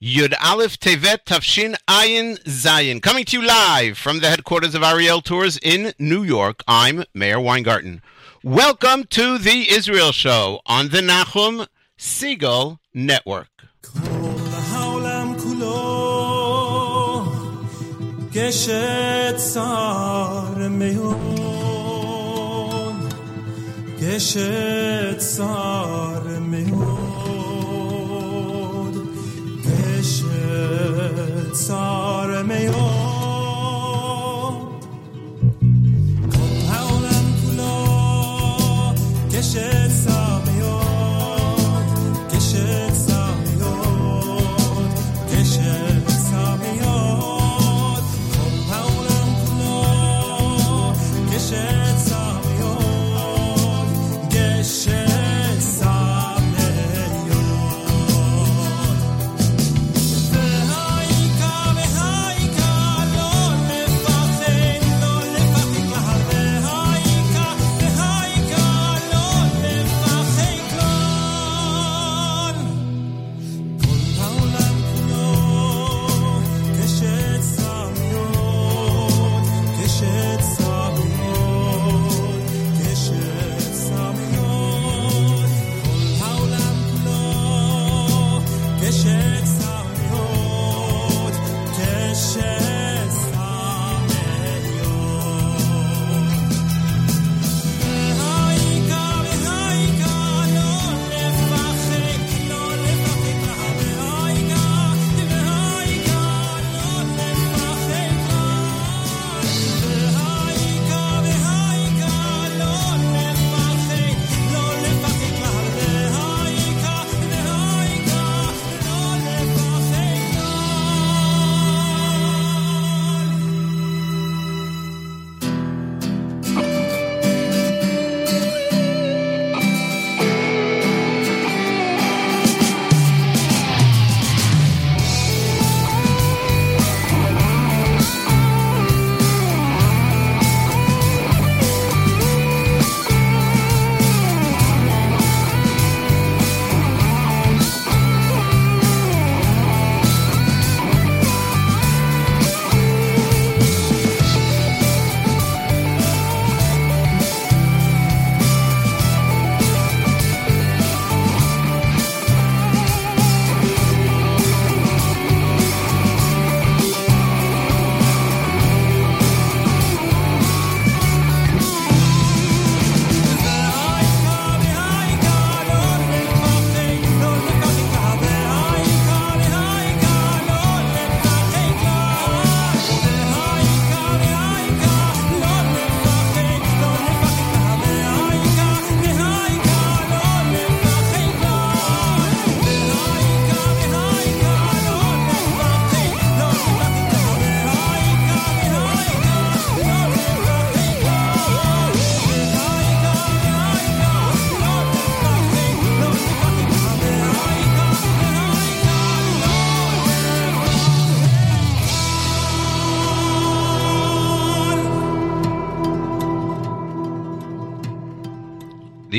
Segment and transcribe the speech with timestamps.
[0.00, 3.02] Yud Aleph Tevet Tafshin Ayin Zayin.
[3.02, 6.62] Coming to you live from the headquarters of Ariel Tours in New York.
[6.68, 8.00] I'm Meir Weingarten.
[8.44, 11.66] Welcome to the Israel Show on the Nachum
[11.98, 13.48] Segal Network.
[31.66, 32.78] sară mei om
[36.32, 37.74] Kom haulan kulo
[39.30, 39.77] Keshe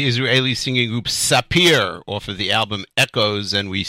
[0.10, 3.86] Israeli singing group Sapir off of the album Echoes, and we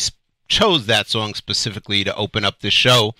[0.49, 3.15] chose that song specifically to open up this show.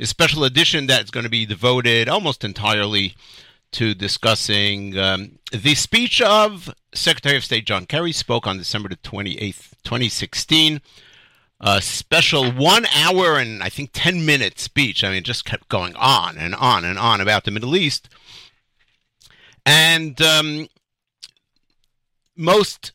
[0.00, 3.14] A special edition that's going to be devoted almost entirely
[3.70, 8.96] to discussing um, the speech of Secretary of State John Kerry spoke on December the
[8.96, 10.80] 28th, 2016.
[11.60, 15.04] A special one hour and I think 10 minute speech.
[15.04, 18.08] I mean, it just kept going on and on and on about the Middle East.
[19.64, 20.68] And um,
[22.36, 22.92] most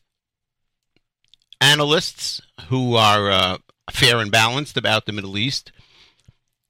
[1.60, 3.58] analysts who are uh,
[3.90, 5.72] fair and balanced about the Middle East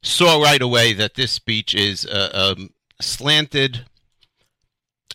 [0.02, 2.70] saw right away that this speech is uh, um,
[3.00, 3.84] slanted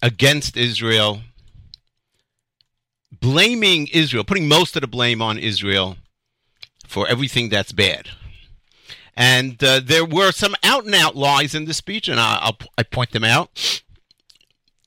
[0.01, 1.21] against Israel,
[3.11, 5.97] blaming Israel, putting most of the blame on Israel
[6.87, 8.09] for everything that's bad.
[9.17, 12.67] And uh, there were some out and out lies in the speech, and I, will
[12.77, 13.81] I point them out.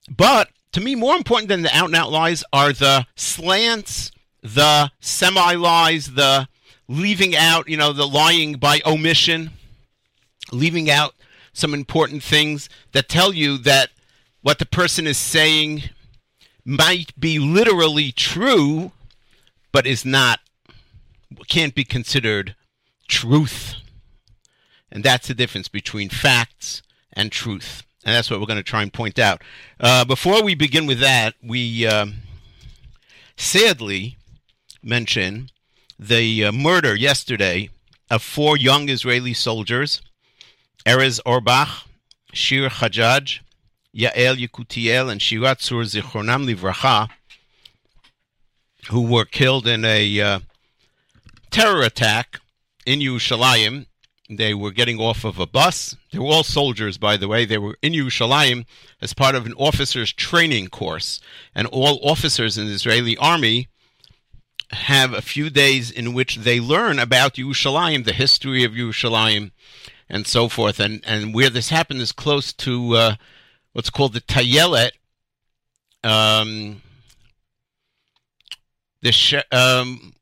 [0.09, 4.11] But to me, more important than the out and out lies are the slants,
[4.43, 6.49] the semi lies, the
[6.89, 9.51] leaving out, you know, the lying by omission,
[10.53, 11.15] leaving out
[11.53, 13.91] some important things that tell you that
[14.43, 15.83] what the person is saying
[16.65, 18.93] might be literally true,
[19.73, 20.41] but is not,
[21.49, 22.55] can't be considered
[23.09, 23.75] truth.
[24.91, 26.83] And that's the difference between facts
[27.13, 27.83] and truth.
[28.05, 29.43] And that's what we're going to try and point out.
[29.81, 32.15] Uh, before we begin with that, we um
[33.37, 34.17] sadly
[34.83, 35.49] mention
[35.99, 37.71] the uh, murder yesterday
[38.11, 40.01] of four young Israeli soldiers
[40.87, 41.85] Erez Orbach,
[42.33, 43.41] Shir Hajjaj,
[43.95, 47.09] Yael Yekutiel, and Shira Tzur Zichronam Livracha,
[48.91, 50.41] who were killed in a uh,
[51.51, 52.41] terror attack
[52.87, 53.87] in Yerushalayim.
[54.31, 55.97] They were getting off of a bus.
[56.13, 57.47] They were all soldiers, by the way.
[57.47, 58.67] They were in Yerushalayim
[59.01, 61.19] as part of an officer's training course.
[61.55, 63.69] And all officers in the Israeli army
[64.71, 69.51] have a few days in which they learn about Yerushalayim, the history of Yerushalayim,
[70.11, 70.79] and so forth.
[70.79, 73.15] And and where this happened is close to uh,
[73.73, 74.91] what's called the Tayelet.
[76.05, 76.83] Um,
[79.01, 80.15] the um,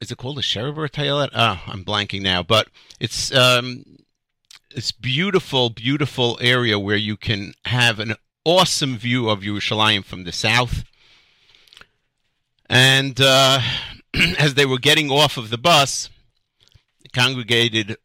[0.00, 1.30] is it called the Sherover Tayelet?
[1.34, 2.68] Ah, I'm blanking now, but
[2.98, 3.84] it's um,
[4.74, 8.14] this beautiful, beautiful area where you can have an
[8.44, 10.84] awesome view of Yerushalayim from the south.
[12.68, 13.60] And uh,
[14.38, 16.08] as they were getting off of the bus,
[17.12, 17.96] congregated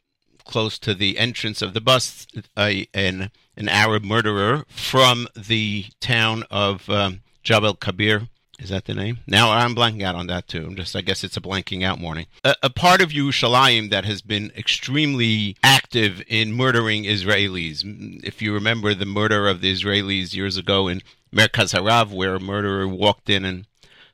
[0.43, 6.89] close to the entrance of the bus, an an Arab murderer from the town of
[6.89, 8.27] um, Jabal Kabir.
[8.57, 9.19] Is that the name?
[9.27, 10.65] Now I'm blanking out on that too.
[10.65, 12.27] I'm just, I guess it's a blanking out morning.
[12.43, 17.83] A, a part of Yerushalayim that has been extremely active in murdering Israelis.
[18.23, 21.01] If you remember the murder of the Israelis years ago in
[21.33, 23.65] Merkaz Harav, where a murderer walked in and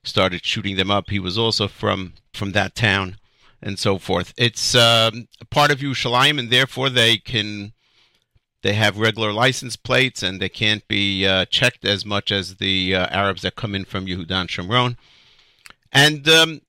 [0.03, 3.17] started shooting them up, he was also from from that town,
[3.61, 4.33] and so forth.
[4.37, 7.73] It's um, a part of Yerushalayim, and therefore they can
[8.63, 12.95] they have regular license plates and they can't be uh, checked as much as the
[12.95, 14.97] uh, Arabs that come in from Yehudan Shomron.
[15.91, 16.61] And um,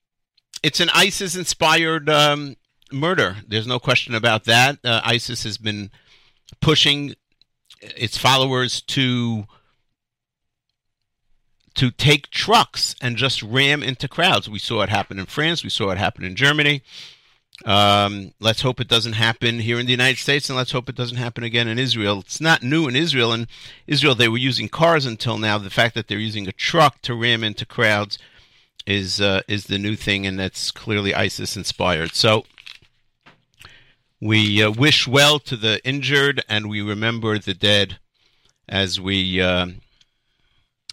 [0.62, 2.56] it's an ISIS inspired um,
[2.90, 3.36] murder.
[3.46, 4.78] There's no question about that.
[4.84, 5.90] Uh, ISIS has been
[6.60, 7.14] pushing
[7.80, 9.44] its followers to
[11.74, 14.48] to take trucks and just ram into crowds.
[14.48, 15.64] We saw it happen in France.
[15.64, 16.82] We saw it happen in Germany.
[17.64, 20.96] Um, let's hope it doesn't happen here in the United States, and let's hope it
[20.96, 22.20] doesn't happen again in Israel.
[22.20, 23.32] It's not new in Israel.
[23.32, 23.46] In
[23.86, 25.58] Israel, they were using cars until now.
[25.58, 28.18] The fact that they're using a truck to ram into crowds
[28.86, 32.14] is uh, is the new thing, and that's clearly ISIS inspired.
[32.14, 32.44] So
[34.20, 37.98] we uh, wish well to the injured, and we remember the dead
[38.68, 39.68] as we uh,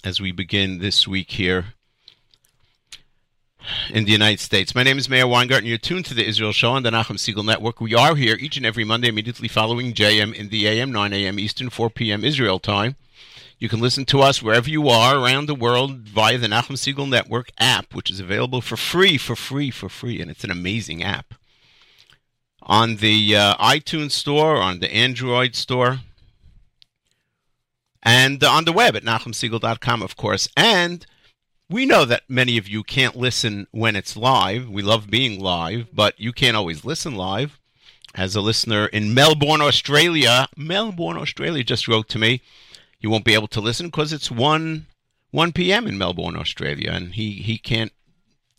[0.03, 1.73] as we begin this week here
[3.89, 4.75] in the United States.
[4.75, 5.67] My name is Meir Weingarten.
[5.67, 7.81] You're tuned to the Israel Show on the Nachum Segal Network.
[7.81, 11.39] We are here each and every Monday immediately following JM in the AM, 9 a.m.
[11.39, 12.23] Eastern, 4 p.m.
[12.23, 12.95] Israel time.
[13.59, 17.09] You can listen to us wherever you are around the world via the Nachum Segal
[17.09, 21.03] Network app, which is available for free, for free, for free, and it's an amazing
[21.03, 21.33] app.
[22.61, 25.99] On the uh, iTunes Store, on the Android Store,
[28.01, 30.47] and on the web at NachumSegal.com, of course.
[30.55, 31.05] And
[31.69, 34.67] we know that many of you can't listen when it's live.
[34.67, 37.59] We love being live, but you can't always listen live.
[38.15, 42.41] As a listener in Melbourne, Australia, Melbourne, Australia just wrote to me,
[42.99, 44.87] you won't be able to listen because it's 1
[45.31, 45.85] 1 p.m.
[45.85, 47.91] in Melbourne, Australia, and he, he can't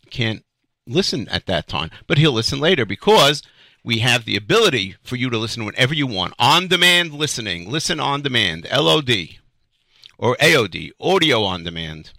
[0.09, 0.45] can't
[0.87, 3.43] listen at that time, but he'll listen later because
[3.83, 6.33] we have the ability for you to listen whenever you want.
[6.39, 9.11] On demand listening, listen on demand, LOD
[10.17, 12.11] or AOD, audio on demand.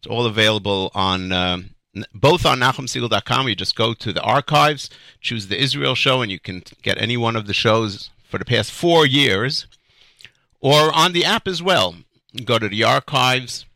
[0.00, 1.70] It's all available on um,
[2.14, 3.48] both on NachumSegal.com.
[3.48, 4.88] You just go to the archives,
[5.20, 8.46] choose the Israel show, and you can get any one of the shows for the
[8.46, 9.66] past four years,
[10.58, 11.96] or on the app as well.
[12.46, 13.66] Go to the archives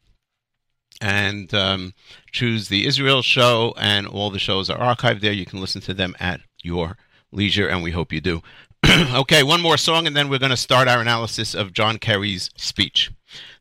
[0.99, 1.93] and um,
[2.33, 5.33] choose the Israel show, and all the shows are archived there.
[5.33, 6.97] You can listen to them at your
[7.33, 8.43] leisure, and we hope you do.
[8.89, 12.49] okay, one more song, and then we're going to start our analysis of John Kerry's
[12.57, 13.11] speech.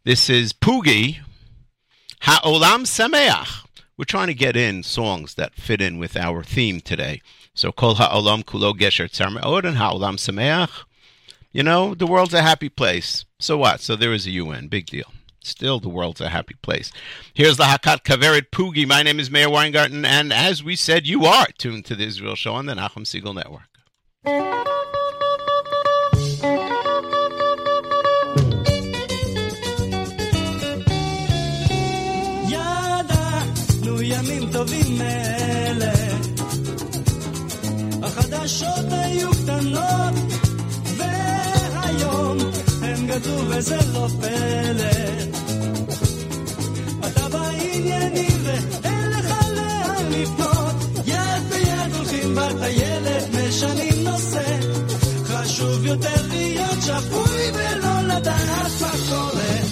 [0.06, 1.20] This is Poogie
[2.26, 3.66] Ha'olam Sameach.
[3.98, 7.22] We're trying to get in songs that fit in with our theme today.
[7.54, 10.86] So Kol Ha'olam Kulo Gesher Tzar Me'od and Ha'olam Sameach.
[11.52, 13.26] You know, the world's a happy place.
[13.42, 13.82] So what?
[13.82, 14.70] So there is a UN.
[14.70, 15.12] Big deal.
[15.42, 16.94] Still, the world's a happy place.
[17.34, 18.88] Here's the Hakat Kaveret Poogie.
[18.88, 22.36] My name is Meir Weingarten, and as we said, you are tuned to the Israel
[22.36, 23.68] Show on the Nachum Segal Network.
[35.04, 36.28] המלך.
[38.04, 40.14] החדשות היו קטנות,
[40.98, 42.38] והיום
[42.82, 44.90] הן גדלו וזה לא פלא.
[47.08, 54.60] אתה בעניינים ואין לך לאן לפנות, יד ביד הולכים בטיילת, משנים נושא.
[55.26, 59.63] חשוב יותר להיות שפוי ולא לדעת מה קורה.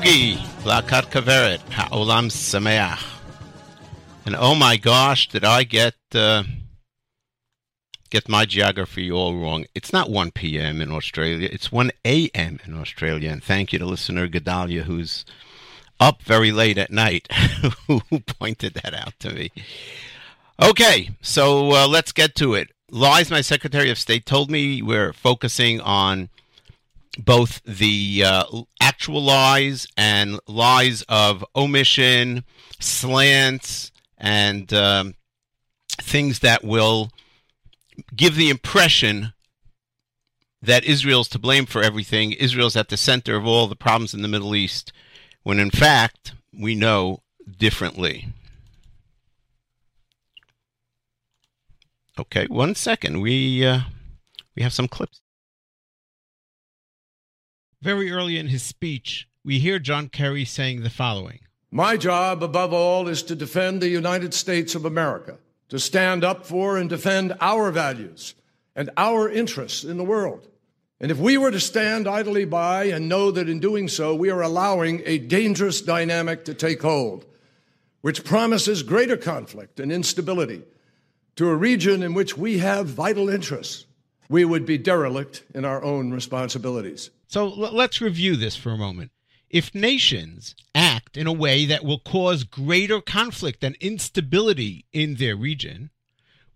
[0.00, 3.04] Hugi, Lakat Kaveret, Ha'olam Sameach.
[4.24, 6.44] And oh my gosh, did I get uh,
[8.08, 9.66] get my geography all wrong?
[9.74, 10.80] It's not 1 p.m.
[10.80, 12.60] in Australia, it's 1 a.m.
[12.64, 13.30] in Australia.
[13.30, 15.26] And thank you to listener Gedalia, who's
[15.98, 17.30] up very late at night,
[17.86, 19.52] who pointed that out to me.
[20.62, 22.70] Okay, so uh, let's get to it.
[22.90, 26.30] Lies, my Secretary of State told me we're focusing on
[27.18, 28.44] both the uh,
[29.00, 32.44] actual lies and lies of omission,
[32.80, 35.14] slants, and um,
[35.92, 37.10] things that will
[38.14, 39.32] give the impression
[40.60, 42.32] that Israel's to blame for everything.
[42.32, 44.92] Israel's at the center of all the problems in the Middle East,
[45.44, 47.22] when in fact we know
[47.56, 48.28] differently.
[52.18, 53.22] Okay, one second.
[53.22, 53.80] We uh,
[54.54, 55.22] we have some clips.
[57.82, 62.74] Very early in his speech, we hear John Kerry saying the following My job, above
[62.74, 65.38] all, is to defend the United States of America,
[65.70, 68.34] to stand up for and defend our values
[68.76, 70.46] and our interests in the world.
[71.00, 74.28] And if we were to stand idly by and know that in doing so we
[74.28, 77.24] are allowing a dangerous dynamic to take hold,
[78.02, 80.64] which promises greater conflict and instability
[81.36, 83.86] to a region in which we have vital interests,
[84.28, 87.08] we would be derelict in our own responsibilities.
[87.30, 89.12] So l- let's review this for a moment.
[89.48, 95.36] If nations act in a way that will cause greater conflict and instability in their
[95.36, 95.90] region,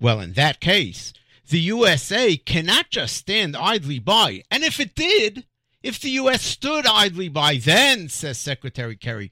[0.01, 1.13] well, in that case,
[1.49, 4.43] the USA cannot just stand idly by.
[4.51, 5.47] And if it did,
[5.81, 6.43] if the U.S.
[6.43, 9.31] stood idly by, then, says Secretary Kerry,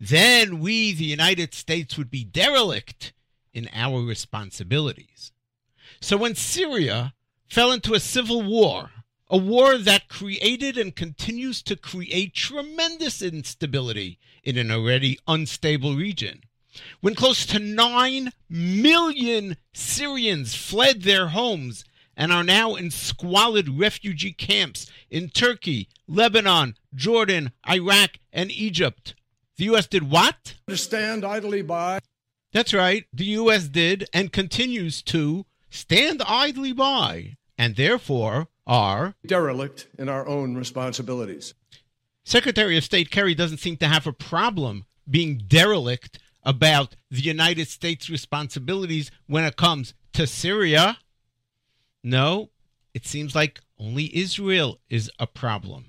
[0.00, 3.12] then we, the United States, would be derelict
[3.52, 5.30] in our responsibilities.
[6.00, 7.14] So when Syria
[7.48, 8.90] fell into a civil war,
[9.30, 16.42] a war that created and continues to create tremendous instability in an already unstable region.
[17.00, 21.84] When close to 9 million Syrians fled their homes
[22.16, 29.14] and are now in squalid refugee camps in Turkey, Lebanon, Jordan, Iraq, and Egypt.
[29.56, 29.86] The U.S.
[29.86, 30.56] did what?
[30.70, 32.00] Stand idly by.
[32.52, 33.04] That's right.
[33.12, 33.68] The U.S.
[33.68, 41.54] did and continues to stand idly by, and therefore are derelict in our own responsibilities.
[42.24, 47.66] Secretary of State Kerry doesn't seem to have a problem being derelict about the United
[47.66, 50.98] States' responsibilities when it comes to Syria.
[52.04, 52.50] No,
[52.94, 55.86] it seems like only Israel is a problem.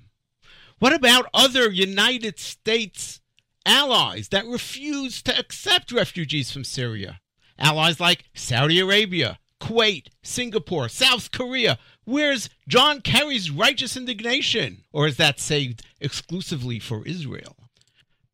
[0.80, 3.20] What about other United States
[3.64, 7.20] allies that refuse to accept refugees from Syria?
[7.58, 11.78] Allies like Saudi Arabia, Kuwait, Singapore, South Korea.
[12.04, 14.84] Where's John Kerry's righteous indignation?
[14.92, 17.56] Or is that saved exclusively for Israel?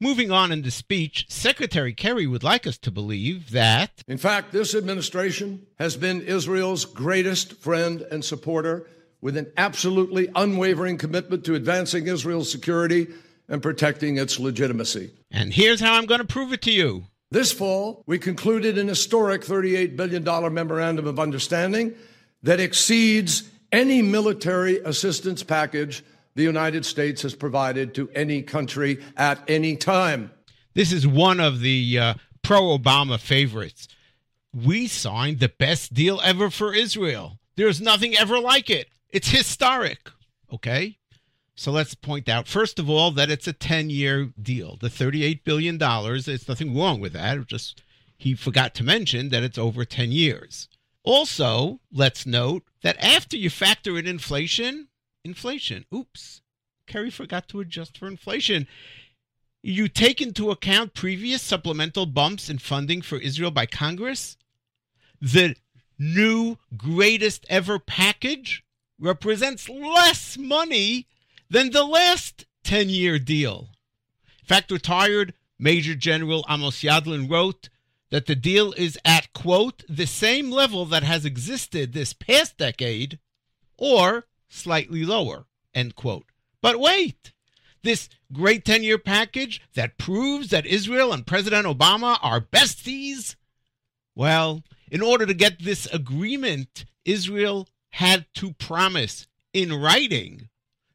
[0.01, 4.05] Moving on in the speech, Secretary Kerry would like us to believe that.
[4.07, 8.87] In fact, this administration has been Israel's greatest friend and supporter
[9.21, 13.09] with an absolutely unwavering commitment to advancing Israel's security
[13.49, 15.11] and protecting its legitimacy.
[15.31, 17.07] And here's how I'm going to prove it to you.
[17.31, 21.95] This fall, we concluded an historic $38 billion memorandum of understanding
[22.43, 29.43] that exceeds any military assistance package the United States has provided to any country at
[29.49, 30.31] any time.
[30.75, 33.89] This is one of the uh, pro Obama favorites.
[34.55, 37.39] We signed the best deal ever for Israel.
[37.57, 38.89] There's nothing ever like it.
[39.11, 40.11] It's historic.
[40.53, 40.99] Okay?
[41.57, 44.77] So let's point out, first of all, that it's a 10 year deal.
[44.81, 47.45] The $38 billion, there's nothing wrong with that.
[47.49, 47.83] Just
[48.17, 50.69] he forgot to mention that it's over 10 years.
[51.09, 54.89] Also, let's note that after you factor in inflation,
[55.25, 56.43] inflation, oops,
[56.87, 58.69] Kerry forgot to adjust for inflation.
[59.63, 64.37] You take into account previous supplemental bumps in funding for Israel by Congress,
[65.19, 65.57] the
[65.99, 68.63] new greatest ever package
[69.01, 71.07] represents less money
[71.49, 73.71] than the last 10 year deal.
[74.43, 77.71] In fact, retired Major General Amos Yadlin wrote
[78.11, 83.19] that the deal is at, quote, the same level that has existed this past decade
[83.77, 86.27] or slightly lower, end quote.
[86.63, 87.33] But wait,
[87.83, 93.37] this great 10 year package that proves that Israel and President Obama are besties?
[94.15, 100.49] Well, in order to get this agreement, Israel had to promise in writing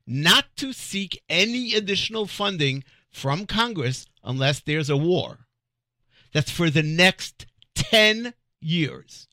[0.05, 5.42] not to seek any additional funding from Congress unless there's a war.
[6.33, 9.27] That's for the next 10 years.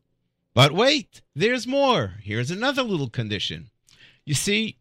[0.55, 2.15] But wait, there's more.
[2.23, 3.71] Here's another little condition.
[4.25, 4.77] You see,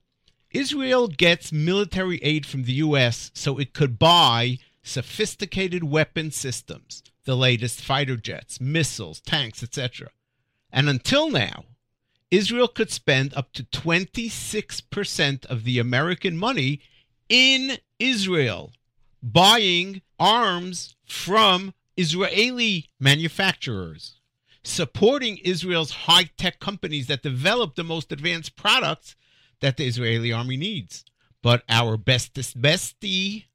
[0.51, 3.31] Israel gets military aid from the U.S.
[3.33, 10.09] so it could buy sophisticated weapon systems, the latest fighter jets, missiles, tanks, etc.
[10.71, 11.65] And until now,
[12.31, 16.81] Israel could spend up to 26% of the American money
[17.27, 18.71] in Israel
[19.21, 24.21] buying arms from Israeli manufacturers,
[24.63, 29.17] supporting Israel's high tech companies that develop the most advanced products
[29.59, 31.03] that the Israeli army needs.
[31.41, 33.45] But our bestest bestie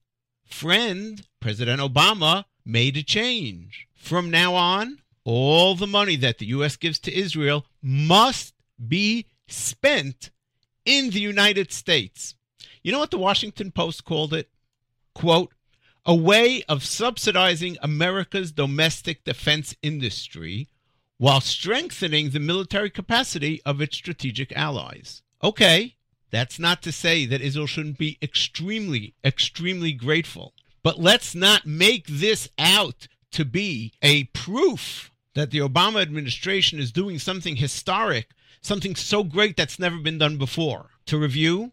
[0.44, 3.88] friend, President Obama, made a change.
[3.94, 6.76] From now on, all the money that the U.S.
[6.76, 8.52] gives to Israel must
[8.88, 10.30] be spent
[10.84, 12.34] in the United States.
[12.82, 14.50] You know what the Washington Post called it?
[15.14, 15.54] Quote,
[16.06, 20.68] a way of subsidizing America's domestic defense industry
[21.18, 25.22] while strengthening the military capacity of its strategic allies.
[25.42, 25.96] Okay,
[26.30, 30.52] that's not to say that Israel shouldn't be extremely, extremely grateful.
[30.82, 36.92] But let's not make this out to be a proof that the Obama administration is
[36.92, 38.28] doing something historic,
[38.60, 40.90] something so great that's never been done before.
[41.06, 41.72] To review,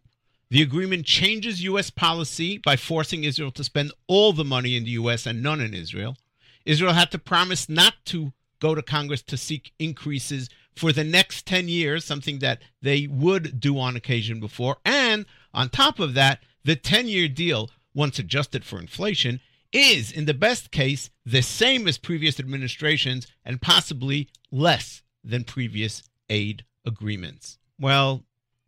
[0.52, 1.90] the agreement changes U.S.
[1.90, 5.26] policy by forcing Israel to spend all the money in the U.S.
[5.26, 6.18] and none in Israel.
[6.66, 11.46] Israel had to promise not to go to Congress to seek increases for the next
[11.46, 14.76] 10 years, something that they would do on occasion before.
[14.84, 19.40] And on top of that, the 10 year deal, once adjusted for inflation,
[19.72, 26.04] is, in the best case, the same as previous administrations and possibly less than previous
[26.30, 27.58] aid agreements.
[27.80, 28.26] Well,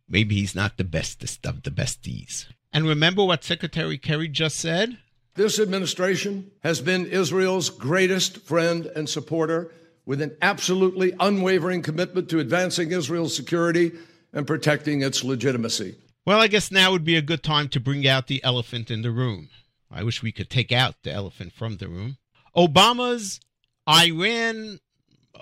[0.08, 2.46] maybe he's not the bestest of the besties.
[2.72, 4.98] And remember what Secretary Kerry just said?
[5.34, 9.72] This administration has been Israel's greatest friend and supporter
[10.06, 13.92] with an absolutely unwavering commitment to advancing Israel's security
[14.32, 15.96] and protecting its legitimacy.
[16.26, 19.02] Well, I guess now would be a good time to bring out the elephant in
[19.02, 19.50] the room.
[19.90, 22.16] I wish we could take out the elephant from the room.
[22.56, 23.40] Obama's
[23.88, 24.80] Iran,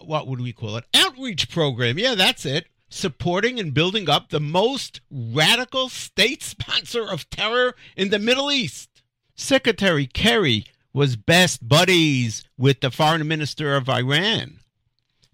[0.03, 0.85] what would we call it?
[0.95, 1.99] Outreach program.
[1.99, 2.67] Yeah, that's it.
[2.95, 9.03] Supporting and building up the most radical state sponsor of terror in the Middle East.
[9.35, 14.59] Secretary Kerry was best buddies with the foreign minister of Iran.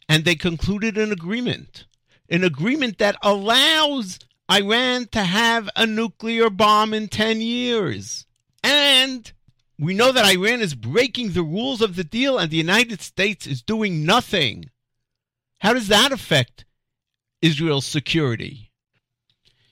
[0.09, 1.87] And they concluded an agreement,
[2.31, 8.25] an agreement that allows Iran to have a nuclear bomb in 10 years.
[8.63, 9.33] And
[9.81, 13.49] we know that Iran is breaking the rules of the deal and the United States
[13.49, 14.71] is doing nothing.
[15.59, 16.65] How does that affect
[17.41, 18.71] Israel's security?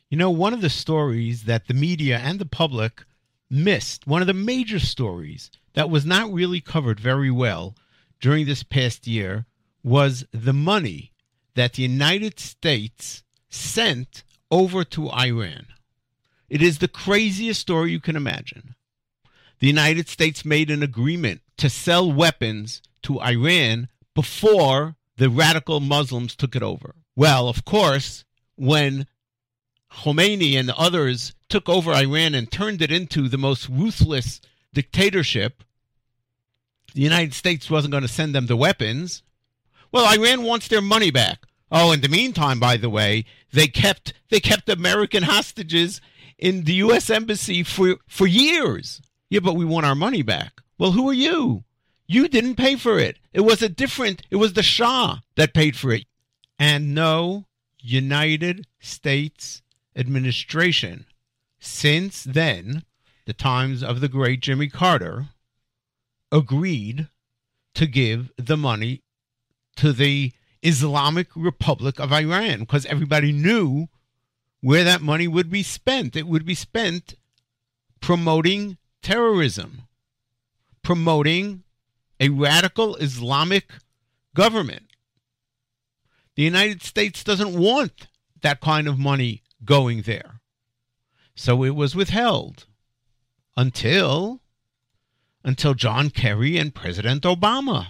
[0.09, 3.05] You know, one of the stories that the media and the public
[3.50, 7.74] missed, one of the major stories that was not really covered very well
[8.20, 9.46] during this past year,
[9.83, 11.12] was the money
[11.55, 15.66] that the United States sent over to Iran.
[16.48, 18.74] It is the craziest story you can imagine.
[19.59, 26.37] The United States made an agreement to sell weapons to Iran before the radical Muslims
[26.37, 26.94] took it over.
[27.16, 28.24] Well, of course,
[28.57, 29.07] when
[29.90, 34.42] Khomeini and others took over Iran and turned it into the most ruthless
[34.74, 35.64] dictatorship,
[36.94, 39.22] the United States wasn't going to send them the weapons.
[39.90, 41.46] Well, Iran wants their money back.
[41.72, 46.00] Oh, in the meantime, by the way, they kept they kept American hostages
[46.38, 47.11] in the U.S.
[47.11, 49.00] embassy for for years.
[49.31, 50.61] Yeah, but we want our money back.
[50.79, 51.64] Well, who are you?
[52.07, 53.18] You didn't pay for it.
[53.33, 54.22] It was a different.
[54.31, 56.05] It was the Shah that paid for it.
[56.59, 57.45] And no
[57.81, 59.62] United States
[59.95, 61.07] administration
[61.59, 62.85] since then,
[63.25, 65.29] the times of the great Jimmy Carter,
[66.31, 67.09] agreed
[67.75, 69.03] to give the money
[69.77, 73.88] to the Islamic Republic of Iran because everybody knew
[74.61, 76.16] where that money would be spent.
[76.16, 77.14] It would be spent
[78.01, 79.83] promoting terrorism,
[80.83, 81.62] promoting
[82.19, 83.71] a radical Islamic
[84.35, 84.86] government.
[86.37, 88.09] The United States doesn't want
[88.42, 90.40] that kind of money going there.
[91.35, 92.66] So it was withheld.
[93.57, 94.40] until
[95.42, 97.87] until John Kerry and President Obama.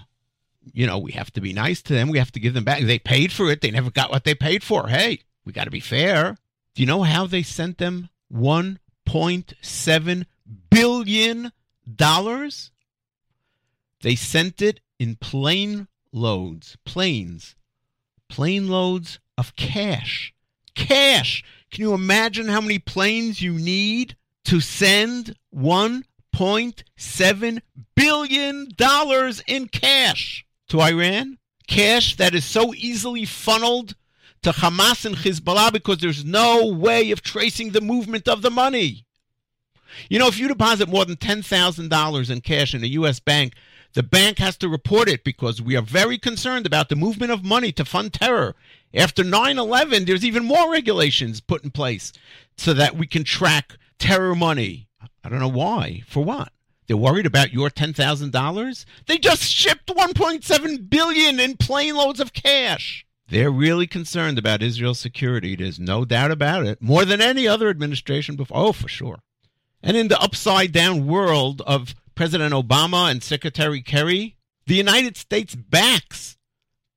[0.72, 2.09] You know, we have to be nice to them.
[2.11, 2.82] We have to give them back.
[2.82, 3.62] They paid for it.
[3.62, 4.88] They never got what they paid for.
[4.88, 6.37] Hey, we got to be fair.
[6.74, 10.26] Do you know how they sent them 1.7
[10.70, 11.52] billion
[11.96, 12.70] dollars?
[14.02, 17.54] They sent it in plane loads, planes,
[18.28, 20.34] plane loads of cash.
[20.74, 21.44] Cash.
[21.70, 27.60] Can you imagine how many planes you need to send 1.7
[27.94, 31.38] billion dollars in cash to Iran?
[31.66, 33.96] Cash that is so easily funneled
[34.42, 39.04] to Hamas and Hezbollah because there's no way of tracing the movement of the money.
[40.08, 43.18] You know, if you deposit more than $10,000 in cash in a U.S.
[43.18, 43.54] bank,
[43.96, 47.42] the bank has to report it because we are very concerned about the movement of
[47.42, 48.54] money to fund terror.
[48.92, 52.12] After 9 11, there's even more regulations put in place
[52.59, 54.87] so that we can track terror money.
[55.24, 56.02] I don't know why.
[56.06, 56.52] For what?
[56.87, 58.85] They're worried about your $10,000?
[59.06, 63.06] They just shipped 1.7 billion in plane loads of cash.
[63.30, 65.56] They're really concerned about Israel's security.
[65.56, 66.82] There's no doubt about it.
[66.82, 68.59] More than any other administration before.
[68.59, 69.20] Oh, for sure.
[69.82, 75.55] And in the upside down world of President Obama and Secretary Kerry, the United States
[75.55, 76.37] backs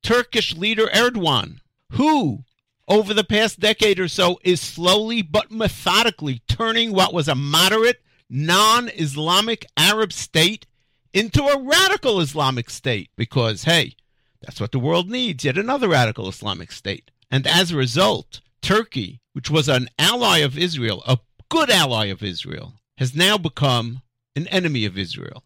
[0.02, 1.58] Turkish leader Erdogan,
[1.92, 2.44] who,
[2.88, 8.02] over the past decade or so, is slowly but methodically turning what was a moderate,
[8.30, 10.66] non Islamic Arab state
[11.12, 13.10] into a radical Islamic state.
[13.14, 13.94] Because, hey,
[14.40, 17.10] that's what the world needs yet another radical Islamic state.
[17.30, 21.18] And as a result, Turkey, which was an ally of Israel, a
[21.50, 24.02] good ally of Israel, has now become
[24.36, 25.42] an enemy of Israel.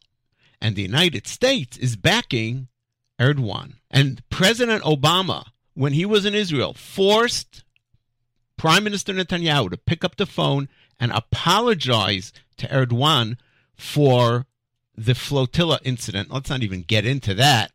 [0.61, 2.69] And the United States is backing
[3.21, 3.75] Erdogan.
[3.91, 7.65] And President Obama, when he was in Israel, forced
[8.57, 10.69] Prime Minister Netanyahu to pick up the phone
[10.99, 13.37] and apologize to Erdogan
[13.75, 14.47] for
[14.97, 16.31] the flotilla incident.
[16.31, 17.73] Let's not even get into that.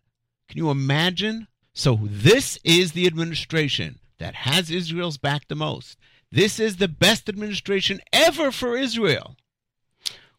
[0.47, 1.47] Can you imagine?
[1.73, 5.97] So, this is the administration that has Israel's back the most.
[6.31, 9.35] This is the best administration ever for Israel.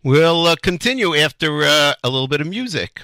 [0.02, 3.02] We'll uh, continue after uh, a little bit of music.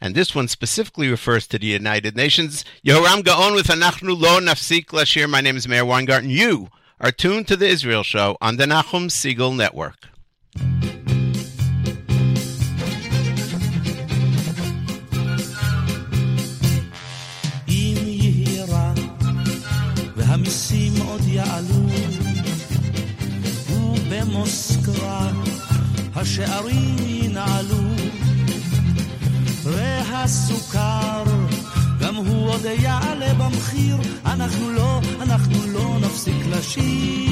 [0.00, 2.66] And this one specifically refers to the United Nations.
[2.84, 5.26] Yoram Gaon with Anachnu Lo Nafsik Lashir.
[5.28, 6.28] My name is Meir Weingarten.
[6.28, 6.68] You
[7.00, 10.08] are tuned to The Israel Show on the Nachum Segal Network.
[21.14, 21.86] עוד יעלו,
[23.70, 25.43] ובמוסקבה
[26.16, 27.84] השערים ינעלו
[29.62, 31.24] והסוכר
[32.00, 33.96] גם הוא עוד יעלה במחיר.
[34.26, 37.23] אנחנו לא, אנחנו לא נפסיק לשיר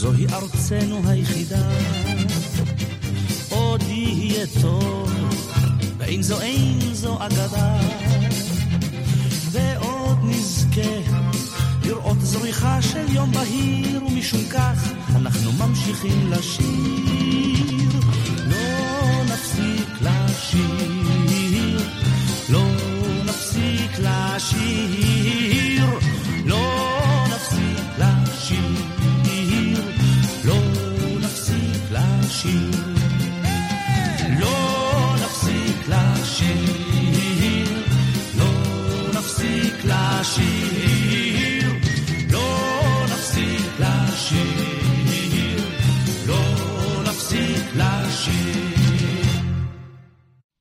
[0.00, 1.68] זוהי ארצנו היחידה,
[3.48, 5.12] עוד יהיה טוב,
[5.98, 7.80] ואם זו אין זו אגדה,
[9.50, 11.00] ועוד נזכה
[11.84, 18.19] לראות זריחה של יום בהיר, ומשום כך אנחנו ממשיכים לשיר.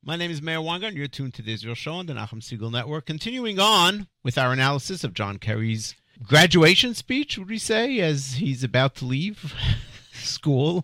[0.10, 2.42] My name is Meir Wanga, and you're tuned to the Israel Show on the Nachum
[2.42, 3.06] Segal Network.
[3.06, 5.94] Continuing on with our analysis of John Kerry's
[6.24, 9.54] graduation speech, would we say, as he's about to leave
[10.12, 10.84] school.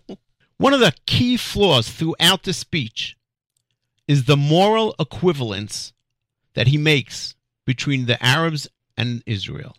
[0.57, 3.17] One of the key flaws throughout the speech
[4.07, 5.91] is the moral equivalence
[6.53, 7.33] that he makes
[7.65, 9.75] between the Arabs and Israel.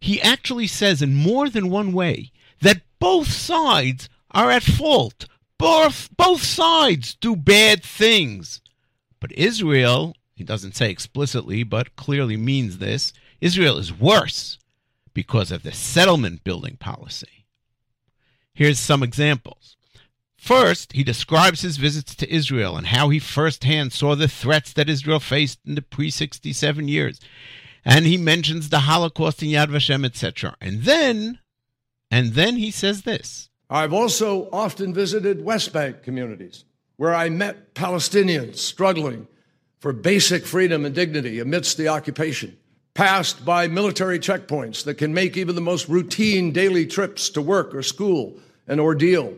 [0.00, 5.26] He actually says in more than one way that both sides are at fault.
[5.64, 8.60] Both, both sides do bad things.
[9.18, 14.58] But Israel, he doesn't say explicitly, but clearly means this Israel is worse
[15.14, 17.46] because of the settlement building policy.
[18.52, 19.78] Here's some examples.
[20.36, 24.90] First, he describes his visits to Israel and how he firsthand saw the threats that
[24.90, 27.20] Israel faced in the pre 67 years.
[27.86, 30.56] And he mentions the Holocaust in Yad Vashem, etc.
[30.60, 31.38] And then,
[32.10, 33.48] and then he says this.
[33.74, 36.64] I've also often visited West Bank communities
[36.96, 39.26] where I met Palestinians struggling
[39.80, 42.56] for basic freedom and dignity amidst the occupation,
[42.94, 47.74] passed by military checkpoints that can make even the most routine daily trips to work
[47.74, 49.34] or school an ordeal,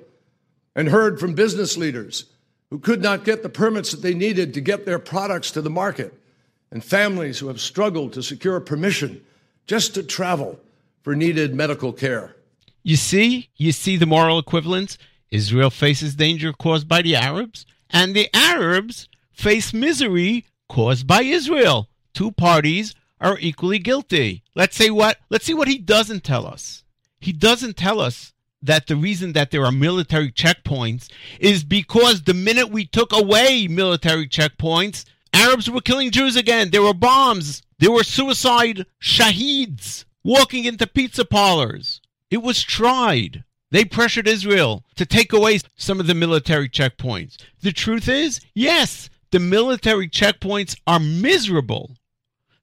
[0.75, 2.27] and heard from business leaders
[2.69, 5.71] who could not get the permits that they needed to get their products to the
[5.71, 6.13] market,
[6.71, 9.25] and families who have struggled to secure permission
[9.67, 10.61] just to travel
[11.01, 12.36] for needed medical care.
[12.87, 14.97] You see, you see the moral equivalence.
[15.33, 21.89] Israel faces danger caused by the Arabs, and the Arabs face misery caused by Israel.
[22.15, 24.45] Two parties are equally guilty.
[24.55, 26.85] Let's say what let's see what he doesn't tell us.
[27.19, 31.09] He doesn't tell us that the reason that there are military checkpoints
[31.41, 36.71] is because the minute we took away military checkpoints, Arabs were killing Jews again.
[36.71, 37.63] There were bombs.
[37.81, 42.01] There were suicide shaheeds walking into pizza parlors.
[42.31, 43.45] It was tried.
[43.71, 47.37] They pressured Israel to take away some of the military checkpoints.
[47.63, 51.97] The truth is, yes, the military checkpoints are miserable.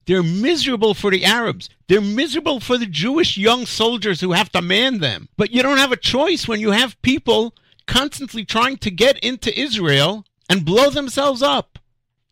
[0.06, 1.70] They're miserable for the Arabs.
[1.88, 5.30] They're miserable for the Jewish young soldiers who have to man them.
[5.38, 7.54] But you don't have a choice when you have people
[7.86, 11.80] constantly trying to get into Israel and blow themselves up.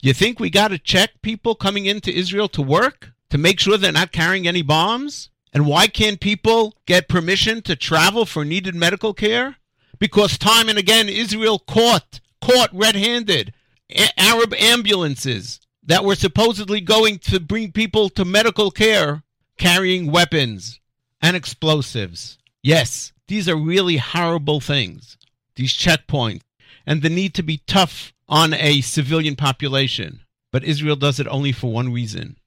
[0.02, 3.78] You think we got to check people coming into Israel to work to make sure
[3.78, 5.30] they're not carrying any bombs?
[5.54, 9.58] And why can't people get permission to travel for needed medical care?
[10.00, 13.54] Because time and again Israel caught caught red-handed
[13.92, 19.24] a- Arab ambulances that were supposedly going to bring people to medical care
[19.58, 20.80] carrying weapons
[21.22, 22.38] and explosives.
[22.64, 25.18] Yes, these are really horrible things.
[25.56, 26.42] These checkpoints
[26.86, 30.22] and the need to be tough on a civilian population.
[30.52, 32.38] But Israel does it only for one reason,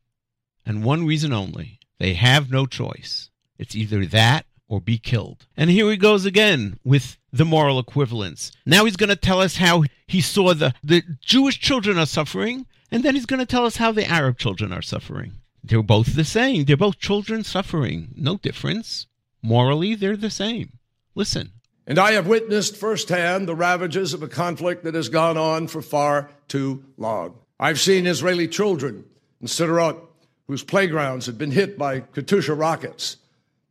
[0.66, 1.78] and one reason only.
[1.98, 3.30] They have no choice.
[3.58, 5.46] It's either that or be killed.
[5.56, 8.52] And here he goes again with the moral equivalence.
[8.66, 12.66] Now he's going to tell us how he saw the, the Jewish children are suffering,
[12.90, 15.32] and then he's going to tell us how the Arab children are suffering.
[15.62, 16.64] They're both the same.
[16.64, 18.14] They're both children suffering.
[18.16, 19.06] No difference.
[19.42, 20.78] Morally, they're the same.
[21.14, 21.52] Listen.
[21.86, 25.82] And I have witnessed firsthand the ravages of a conflict that has gone on for
[25.82, 27.38] far too long.
[27.60, 29.04] I've seen Israeli children
[29.40, 29.98] in Sderot
[30.46, 33.16] whose playgrounds had been hit by Katyusha rockets.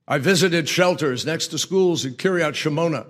[0.08, 3.08] I visited shelters next to schools in Kiryat Shmona.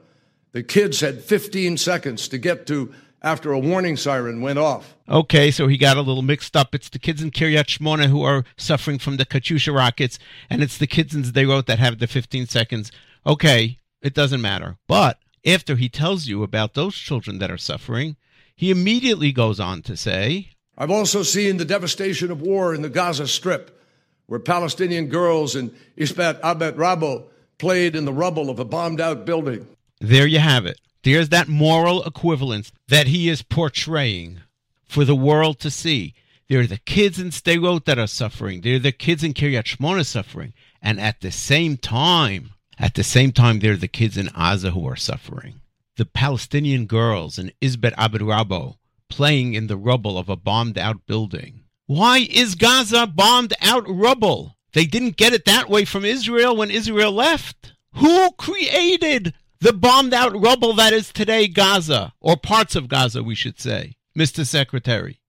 [0.51, 4.95] The kids had 15 seconds to get to after a warning siren went off.
[5.09, 6.75] Okay, so he got a little mixed up.
[6.75, 10.77] It's the kids in Kiryat Shmona who are suffering from the Katyusha rockets, and it's
[10.77, 12.91] the kids in Sderot that have the 15 seconds.
[13.25, 14.77] Okay, it doesn't matter.
[14.87, 18.17] But after he tells you about those children that are suffering,
[18.55, 22.89] he immediately goes on to say, I've also seen the devastation of war in the
[22.89, 23.79] Gaza Strip,
[24.25, 27.25] where Palestinian girls in Isbat Abed Rabo
[27.57, 29.67] played in the rubble of a bombed out building.
[29.99, 30.79] There you have it.
[31.03, 34.39] There's that moral equivalence that he is portraying
[34.85, 36.13] for the world to see.
[36.49, 38.61] There are the kids in Sderot that are suffering.
[38.61, 40.53] There are the kids in Kiryat Shmona suffering.
[40.81, 44.71] And at the same time, at the same time, there are the kids in Gaza
[44.71, 45.61] who are suffering.
[45.97, 48.77] The Palestinian girls in Isbet Abed Rabo
[49.13, 51.65] playing in the rubble of a bombed out building.
[51.85, 54.57] Why is Gaza bombed out rubble?
[54.73, 57.73] They didn't get it that way from Israel when Israel left.
[57.97, 63.35] Who created the bombed out rubble that is today Gaza, or parts of Gaza, we
[63.35, 64.43] should say, Mr.
[64.47, 65.21] Secretary?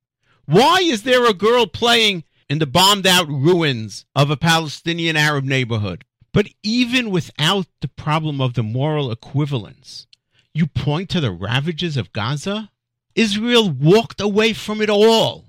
[0.46, 5.44] Why is there a girl playing in the bombed out ruins of a Palestinian Arab
[5.44, 6.06] neighborhood?
[6.32, 10.06] But even without the problem of the moral equivalence,
[10.54, 12.70] you point to the ravages of Gaza?
[13.14, 15.46] Israel walked away from it all.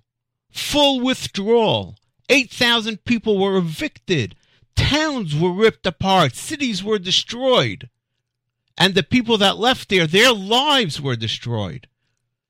[0.51, 1.97] Full withdrawal.
[2.29, 4.35] 8,000 people were evicted.
[4.75, 6.35] Towns were ripped apart.
[6.35, 7.89] Cities were destroyed.
[8.77, 11.87] And the people that left there, their lives were destroyed.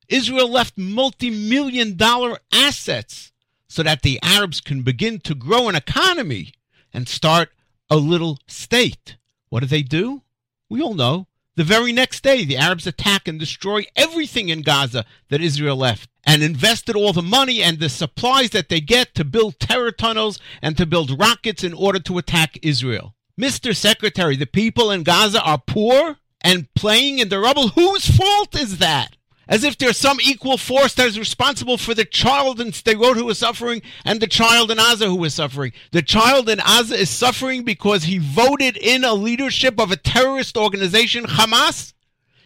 [0.07, 3.31] Israel left multi million dollar assets
[3.67, 6.53] so that the Arabs can begin to grow an economy
[6.93, 7.49] and start
[7.89, 9.17] a little state.
[9.49, 10.21] What do they do?
[10.69, 11.27] We all know.
[11.57, 16.09] The very next day, the Arabs attack and destroy everything in Gaza that Israel left
[16.25, 20.37] and invested all the money and the supplies that they get to build terror tunnels
[20.61, 23.15] and to build rockets in order to attack Israel.
[23.39, 23.73] Mr.
[23.73, 27.69] Secretary, the people in Gaza are poor and playing in the rubble.
[27.69, 29.14] Whose fault is that?
[29.47, 33.29] As if there's some equal force that is responsible for the child in Sderot who
[33.29, 35.71] is suffering and the child in Gaza who is suffering.
[35.91, 40.57] The child in Gaza is suffering because he voted in a leadership of a terrorist
[40.57, 41.93] organization, Hamas,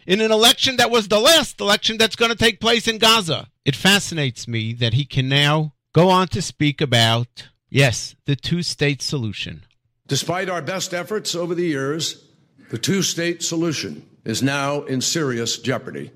[0.06, 3.48] in an election that was the last election that's going to take place in Gaza.
[3.64, 8.62] It fascinates me that he can now go on to speak about, yes, the two
[8.62, 9.64] state solution.
[10.06, 12.24] Despite our best efforts over the years,
[12.70, 16.10] the two state solution is now in serious jeopardy.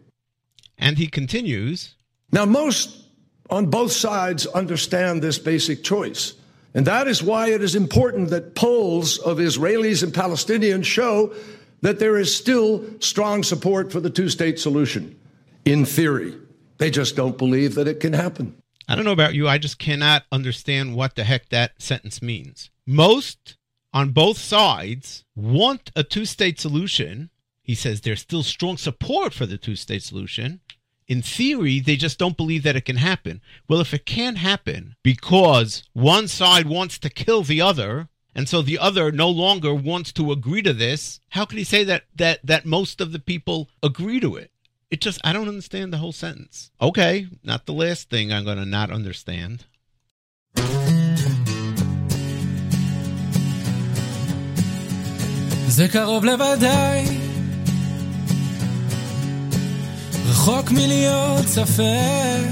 [0.79, 1.95] And he continues
[2.33, 3.05] Now, most
[3.51, 6.35] on both sides understand this basic choice.
[6.75, 11.33] And that is why it is important that polls of Israelis and Palestinians show
[11.83, 15.17] that there is still strong support for the two state solution.
[15.65, 16.35] In theory,
[16.79, 18.57] they just don't believe that it can happen.
[18.89, 22.71] I don't know about you, I just cannot understand what the heck that sentence means.
[22.87, 23.57] Most
[23.93, 27.31] on both sides want a two state solution.
[27.64, 30.62] He says there's still strong support for the two state solution.
[31.08, 33.42] In theory, they just don't believe that it can happen.
[33.68, 38.62] Well, if it can't happen because one side wants to kill the other, and so
[38.62, 42.40] the other no longer wants to agree to this, how can he say that that
[42.46, 44.52] that most of the people agree to it?
[44.92, 46.72] It just I don't understand the whole sentence.
[46.82, 49.66] Okay, not the last thing I'm going to not understand.
[55.70, 57.23] זה קרוב לוודאי,
[60.47, 62.45] רחוק מלהיות ספק.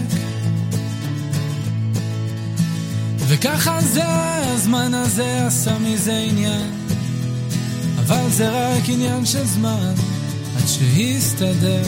[3.19, 6.71] וככה זה, הזמן הזה עשה מזה עניין.
[7.99, 9.93] אבל זה רק עניין של זמן,
[10.57, 11.83] עד שיסתדר.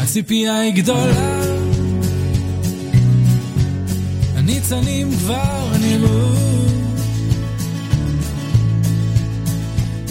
[0.00, 1.40] הציפייה היא גדולה,
[4.36, 6.34] הניצנים כבר נראו.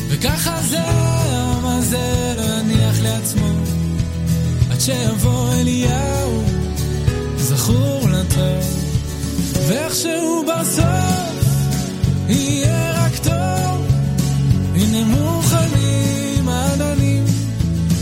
[0.08, 0.84] וככה זה,
[2.38, 3.49] לא יניח לעצמו,
[4.80, 6.44] עד שיבוא אליהו,
[7.38, 8.86] זכור לטוב.
[9.68, 11.46] ואיכשהו בסוף
[12.30, 13.86] יהיה רק טוב,
[14.76, 17.26] הנה מוכנים העננים,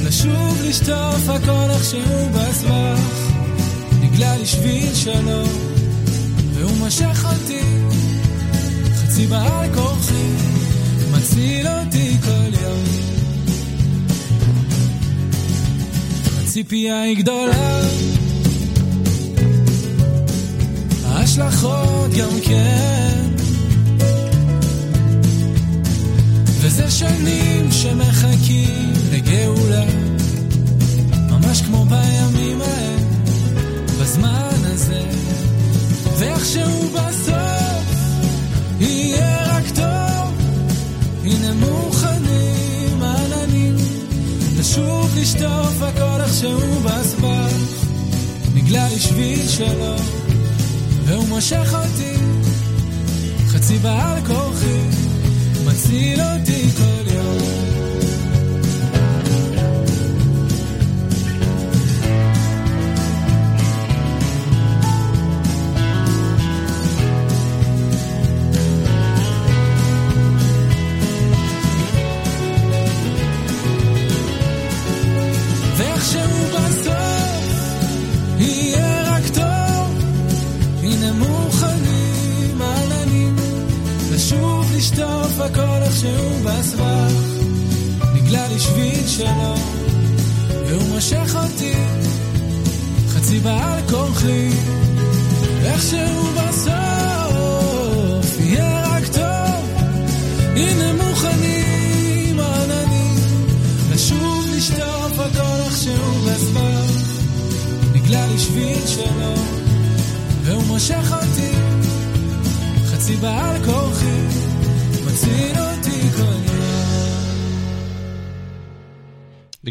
[0.03, 3.31] לשוב לשטוף הכל איכשהו בסבך,
[4.01, 5.49] נגלה לי שביל שלום,
[6.53, 7.61] והוא משך אותי,
[8.95, 10.31] חצי בעל כורחי,
[11.11, 13.16] מציל אותי כל יום.
[16.57, 17.81] הציפייה היא גדולה
[21.05, 23.25] ההשלכות גם כן.
[26.61, 29.85] וזה שנים שמחכים לגאולה,
[31.29, 32.99] ממש כמו בימים ההם,
[34.01, 35.01] בזמן הזה.
[36.17, 37.83] ואיכשהו בסוף
[38.79, 40.37] יהיה רק טוב,
[41.23, 41.86] הנה עננים,
[44.77, 47.85] לשוב לשטוף הכל איכשהו בסבך,
[48.55, 50.01] נגלה לי שביל שלום.
[51.05, 52.13] והוא מושך אותי,
[53.47, 54.79] חצי בעל כורחי,
[55.65, 57.56] מציל אותי כל יום.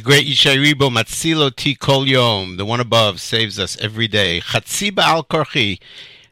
[0.07, 4.41] Great Yishai Ribo Matzilo Ti Kol Yom, the one above, saves us every day.
[4.41, 5.81] Chatziba al Korchi.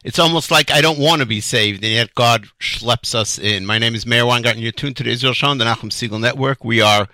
[0.01, 3.65] It's almost like I don't want to be saved, and yet God schleps us in.
[3.65, 4.61] My name is Meir Weingarten.
[4.61, 6.63] You're tuned to the Israel Show on the Nachum Segal Network.
[6.63, 7.09] We are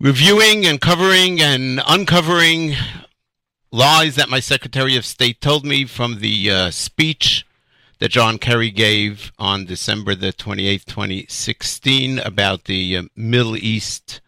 [0.00, 2.72] reviewing and covering and uncovering
[3.70, 7.46] lies that my Secretary of State told me from the uh, speech
[7.98, 14.22] that John Kerry gave on December the 28th, 2016, about the uh, Middle East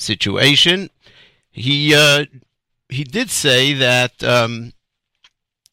[0.00, 0.90] situation.
[1.50, 2.26] He uh,
[2.88, 4.72] he did say that um,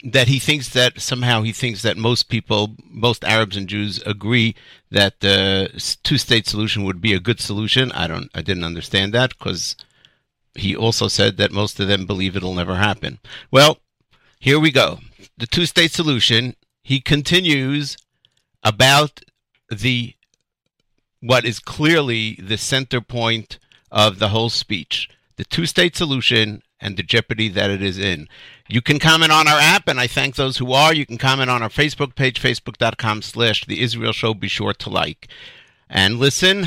[0.04, 4.56] that he thinks that somehow he thinks that most people, most Arabs and Jews, agree
[4.92, 5.70] that the
[6.04, 7.92] two-state solution would be a good solution.
[7.92, 9.76] I don't, I didn't understand that because
[10.56, 13.20] he also said that most of them believe it'll never happen.
[13.52, 13.80] Well,
[14.40, 15.00] here we go.
[15.38, 16.56] The two-state solution.
[16.84, 17.98] He continues
[18.64, 19.22] about
[19.70, 20.14] the
[21.20, 23.60] what is clearly the center point
[23.92, 28.28] of the whole speech the two state solution and the jeopardy that it is in.
[28.68, 30.94] You can comment on our app, and I thank those who are.
[30.94, 34.34] You can comment on our Facebook page, facebook.com slash the Israel Show.
[34.34, 35.28] Be sure to like
[35.90, 36.66] and listen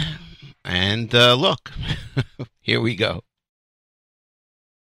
[0.64, 1.70] and uh, look.
[2.60, 3.22] Here we go.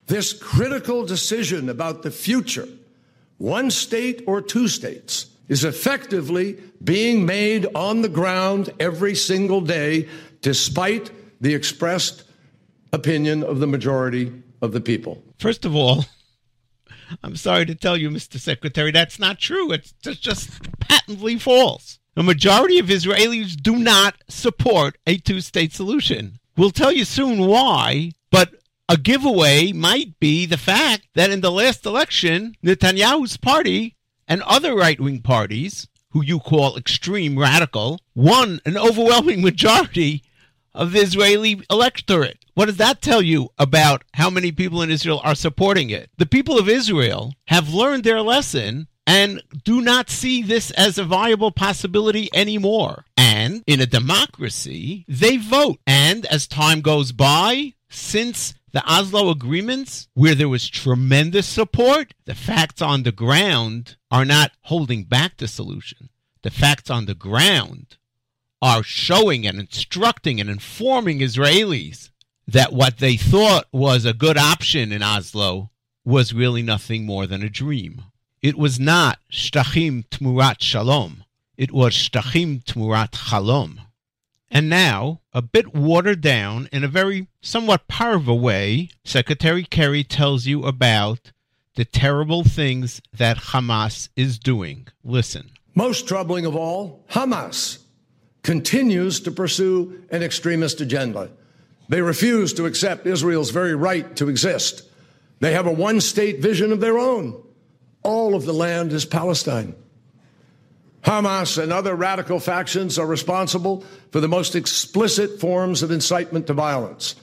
[0.06, 2.68] This critical decision about the future,
[3.38, 10.08] one state or two states, is effectively being made on the ground every single day,
[10.42, 11.10] despite
[11.42, 12.24] the expressed
[12.94, 14.32] opinion of the majority
[14.62, 15.24] of the people.
[15.38, 16.06] First of all,
[17.24, 18.40] I'm sorry to tell you, Mr.
[18.40, 19.72] Secretary, that's not true.
[19.72, 22.00] It's just, patently false.
[22.16, 26.40] The majority of Israelis do not support a two state solution.
[26.58, 28.56] We'll tell you soon why, but
[28.90, 33.96] a giveaway might be the fact that in the last election, Netanyahu's party
[34.28, 40.24] and other right wing parties, who you call extreme radical, won an overwhelming majority
[40.78, 42.46] of the Israeli electorate.
[42.54, 46.10] What does that tell you about how many people in Israel are supporting it?
[46.18, 51.04] The people of Israel have learned their lesson and do not see this as a
[51.04, 53.06] viable possibility anymore.
[53.18, 55.80] And in a democracy, they vote.
[55.88, 62.36] And as time goes by, since the Oslo agreements, where there was tremendous support, the
[62.36, 66.10] facts on the ground are not holding back the solution.
[66.44, 67.98] The facts on the ground
[68.62, 72.10] are showing and instructing and informing Israelis
[72.48, 75.70] that what they thought was a good option in Oslo
[76.06, 78.04] was really nothing more than a dream.
[78.42, 81.26] It was not Shtachim Tmurat Shalom.
[81.58, 83.80] It was Shtachim Tmurat Chalom.
[84.50, 90.46] And now, a bit watered down in a very somewhat parve way, Secretary Kerry tells
[90.46, 91.34] you about
[91.76, 94.88] the terrible things that Hamas is doing.
[95.04, 95.52] Listen.
[95.76, 97.80] Most troubling of all, Hamas
[98.48, 101.30] continues to pursue an extremist agenda.
[101.90, 104.84] They refuse to accept Israel's very right to exist.
[105.42, 107.44] They have a one state vision of their own.
[108.04, 109.76] All of the land is Palestine.
[111.04, 116.54] Hamas and other radical factions are responsible for the most explicit forms of incitement to
[116.54, 117.16] violence.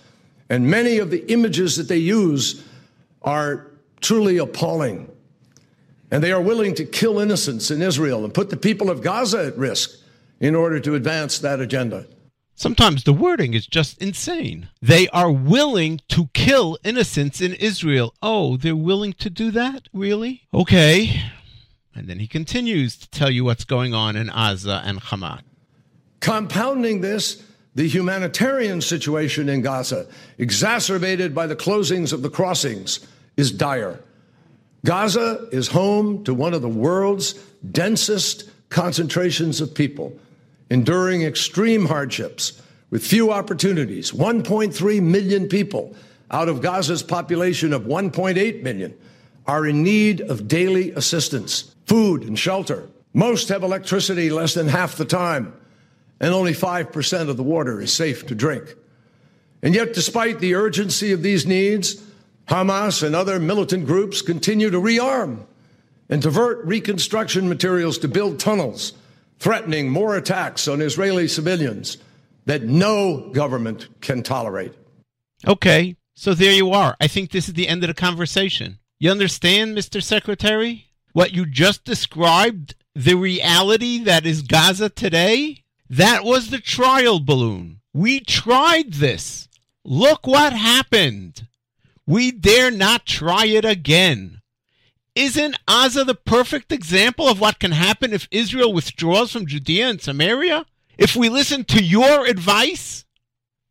[0.50, 2.62] And many of the images that they use
[3.22, 3.70] are
[4.02, 5.10] truly appalling.
[6.10, 9.46] And they are willing to kill innocents in Israel and put the people of Gaza
[9.46, 10.03] at risk
[10.45, 12.07] in order to advance that agenda.
[12.55, 14.68] Sometimes the wording is just insane.
[14.82, 18.14] They are willing to kill innocents in Israel.
[18.22, 19.88] Oh, they're willing to do that?
[19.95, 20.42] Really?
[20.53, 21.18] Okay.
[21.95, 25.40] And then he continues to tell you what's going on in Gaza and Hamas.
[26.20, 27.42] Compounding this,
[27.74, 33.01] the humanitarian situation in Gaza, exacerbated by the closings of the crossings,
[33.38, 33.99] is dire.
[34.84, 37.32] Gaza is home to one of the world's
[37.72, 40.18] densest concentrations of people
[40.74, 42.60] enduring extreme hardships
[42.90, 44.10] with few opportunities.
[44.10, 45.94] 1.3 million people
[46.32, 48.92] out of Gaza's population of 1.8 million
[49.46, 52.88] are in need of daily assistance, food, and shelter.
[53.12, 55.54] Most have electricity less than half the time,
[56.18, 58.74] and only 5% of the water is safe to drink.
[59.62, 62.02] And yet, despite the urgency of these needs,
[62.48, 65.46] Hamas and other militant groups continue to rearm
[66.08, 68.92] and divert reconstruction materials to build tunnels
[69.39, 71.99] threatening more attacks on Israeli civilians
[72.47, 74.72] that no government can tolerate.
[75.47, 76.97] Okay, so there you are.
[77.01, 78.78] I think this is the end of the conversation.
[78.99, 80.03] You understand, Mr.
[80.03, 80.87] Secretary?
[81.12, 87.80] What you just described, the reality that is Gaza today, that was the trial balloon.
[87.93, 89.49] We tried this.
[89.85, 91.47] Look what happened.
[92.07, 94.41] We dare not try it again.
[95.14, 100.00] Isn't Gaza the perfect example of what can happen if Israel withdraws from Judea and
[100.00, 100.66] Samaria?
[100.98, 103.04] If we listen to your advice,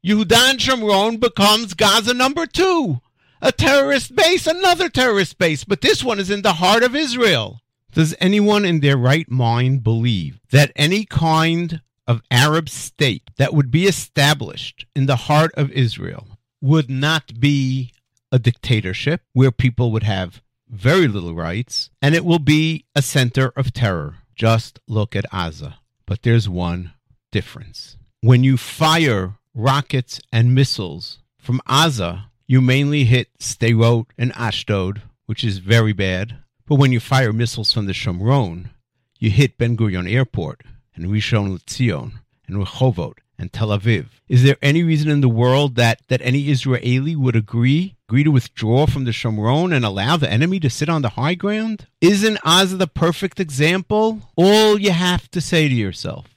[0.06, 3.02] Yehuda and Shomron becomes Gaza number two.
[3.42, 7.60] A terrorist base, another terrorist base, but this one is in the heart of Israel.
[7.92, 13.70] Does anyone in their right mind believe that any kind of Arab state that would
[13.70, 17.92] be established in the heart of Israel would not be
[18.32, 20.42] a dictatorship where people would have
[20.74, 24.16] very little rights and it will be a center of terror?
[24.36, 25.78] Just look at Gaza.
[26.06, 26.94] But there's one
[27.32, 27.98] difference.
[28.22, 35.44] When you fire rockets and missiles from Gaza, you mainly hit Sderot and Ashdod, which
[35.44, 36.38] is very bad.
[36.66, 38.72] But when you fire missiles from the Shomron,
[39.20, 40.62] you hit Ben Gurion Airport
[40.96, 42.14] and Rishon LeZion
[42.48, 44.06] and Rehovot and Tel Aviv.
[44.30, 48.32] Is there any reason in the world that, that any Israeli would agree agree to
[48.32, 51.88] withdraw from the Shomron and allow the enemy to sit on the high ground?
[52.00, 54.22] Isn't Gaza the perfect example?
[54.38, 56.28] All you have to say to yourself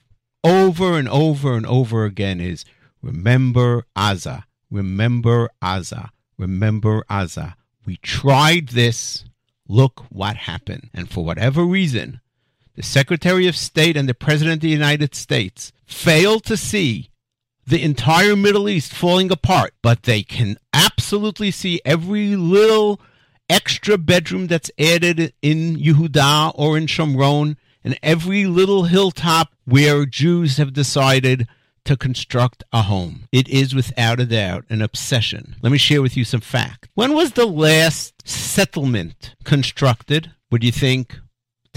[0.43, 2.65] over and over and over again is
[3.01, 7.55] remember Gaza, remember Gaza, remember Gaza.
[7.85, 9.23] We tried this.
[9.69, 10.89] Look what happened.
[10.93, 12.21] And for whatever reason,
[12.77, 17.09] the Secretary of State and the President of the United States fail to see
[17.65, 23.01] the entire Middle East falling apart, but they can absolutely see every little
[23.49, 30.57] extra bedroom that's added in Yehuda or in Shomron and every little hilltop where Jews
[30.57, 31.47] have decided
[31.85, 33.27] to construct a home.
[33.31, 35.55] It is without a doubt an obsession.
[35.63, 36.89] Let me share with you some facts.
[36.93, 40.31] When was the last settlement constructed?
[40.51, 41.17] Would you think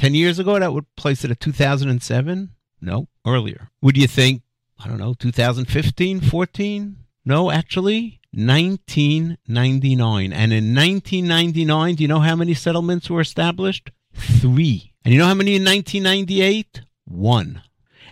[0.01, 2.49] 10 years ago that would place it at 2007?
[2.81, 3.69] No, earlier.
[3.83, 4.41] Would you think,
[4.83, 6.97] I don't know, 2015, 14?
[7.27, 10.33] No, actually, 1999.
[10.33, 13.91] And in 1999, do you know how many settlements were established?
[14.15, 14.95] Three.
[15.05, 16.81] And you know how many in 1998?
[17.05, 17.61] One.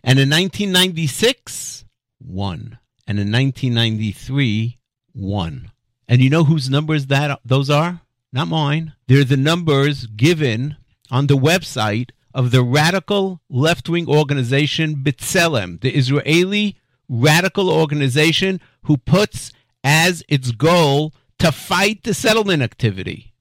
[0.05, 1.87] And in 1996,
[2.19, 2.79] one.
[3.07, 4.79] And in 1993,
[5.15, 5.71] one.
[6.07, 8.03] And you know whose numbers that those are?
[8.31, 8.93] Not mine.
[9.07, 10.77] They're the numbers given
[11.11, 16.77] on the website of the radical left-wing organization B'Tselem, the Israeli
[17.09, 19.53] radical organization who puts
[19.83, 23.33] as its goal to fight the settlement activity.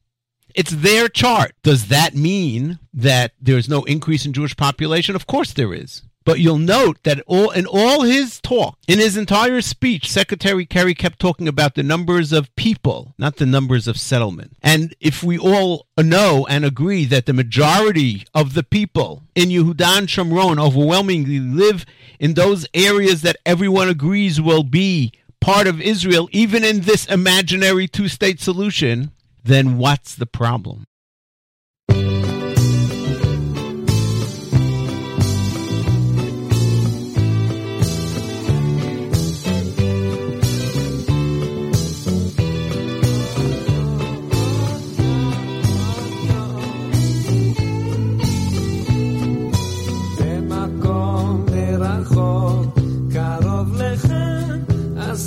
[0.55, 1.53] It's their chart.
[1.61, 5.15] Does that mean that there's no increase in Jewish population?
[5.15, 6.01] Of course there is.
[6.27, 10.93] But you'll note that all in all his talk, in his entire speech, Secretary Kerry
[10.93, 14.51] kept talking about the numbers of people, not the numbers of settlement.
[14.61, 20.07] And if we all know and agree that the majority of the people in Yehudan
[20.07, 21.85] Shomron overwhelmingly live
[22.19, 27.87] in those areas that everyone agrees will be part of Israel, even in this imaginary
[27.87, 29.11] two state solution,
[29.45, 30.83] then what's the problem?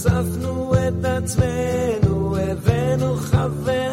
[0.00, 3.89] אספנו את עצמנו, הבאנו חברינו,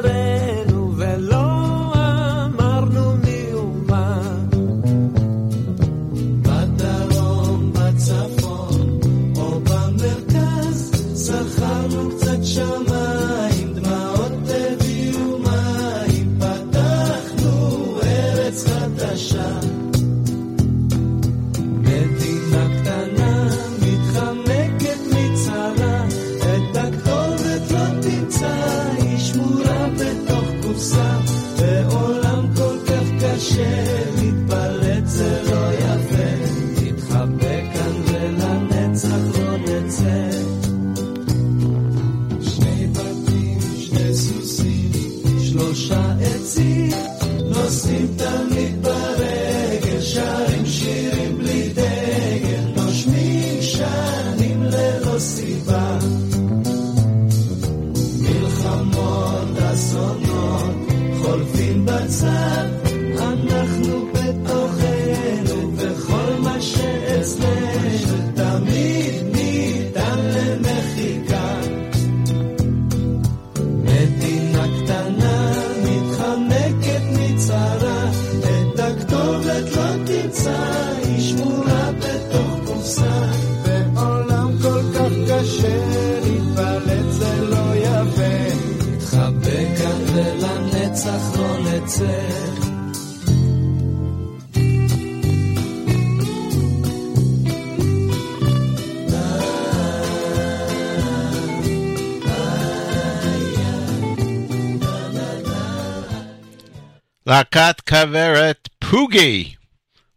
[107.88, 109.56] Kaveret Pugi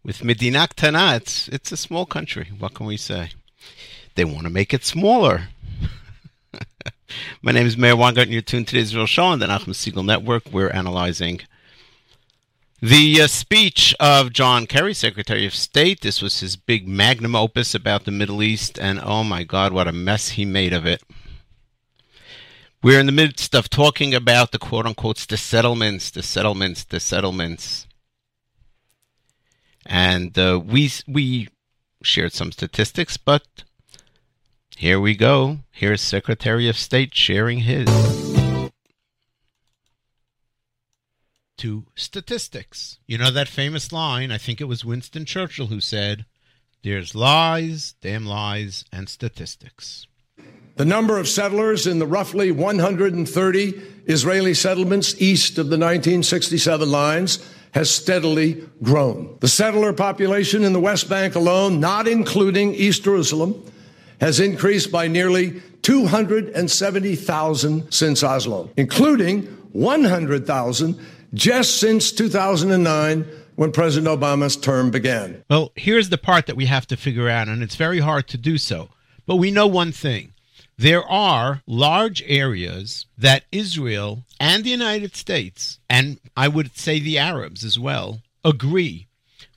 [0.02, 1.16] with Medina Ktana.
[1.18, 2.50] It's, it's a small country.
[2.58, 3.30] What can we say?
[4.16, 5.50] They want to make it smaller.
[7.42, 9.68] My name is Meir Weingarten, and you're tuned to the Israel Show on the Nachum
[9.68, 10.50] Segal Network.
[10.50, 11.42] We're analyzing
[12.82, 16.00] the uh, speech of John Kerry, Secretary of State.
[16.00, 19.86] This was his big magnum opus about the Middle East, and oh my God, what
[19.86, 21.04] a mess he made of it.
[22.82, 26.98] We're in the midst of talking about the quote unquote the settlements, the settlements, the
[26.98, 27.86] settlements.
[29.84, 31.48] And uh, we we
[32.02, 33.64] shared some statistics, but
[34.76, 35.58] here we go.
[35.70, 37.86] Here's Secretary of State sharing his.
[41.58, 42.98] To statistics.
[43.06, 46.24] You know that famous line, I think it was Winston Churchill who said,
[46.82, 50.06] There's lies, damn lies, and statistics.
[50.76, 57.38] The number of settlers in the roughly 130 Israeli settlements east of the 1967 lines
[57.72, 59.36] has steadily grown.
[59.40, 63.62] The settler population in the West Bank alone, not including East Jerusalem,
[64.20, 69.42] has increased by nearly 270,000 since Oslo, including
[69.72, 70.98] 100,000
[71.32, 75.44] just since 2009 when President Obama's term began.
[75.48, 78.36] Well, here's the part that we have to figure out, and it's very hard to
[78.36, 78.88] do so.
[79.26, 80.32] But we know one thing
[80.80, 87.18] there are large areas that Israel and the United States, and I would say the
[87.18, 89.06] Arabs as well, agree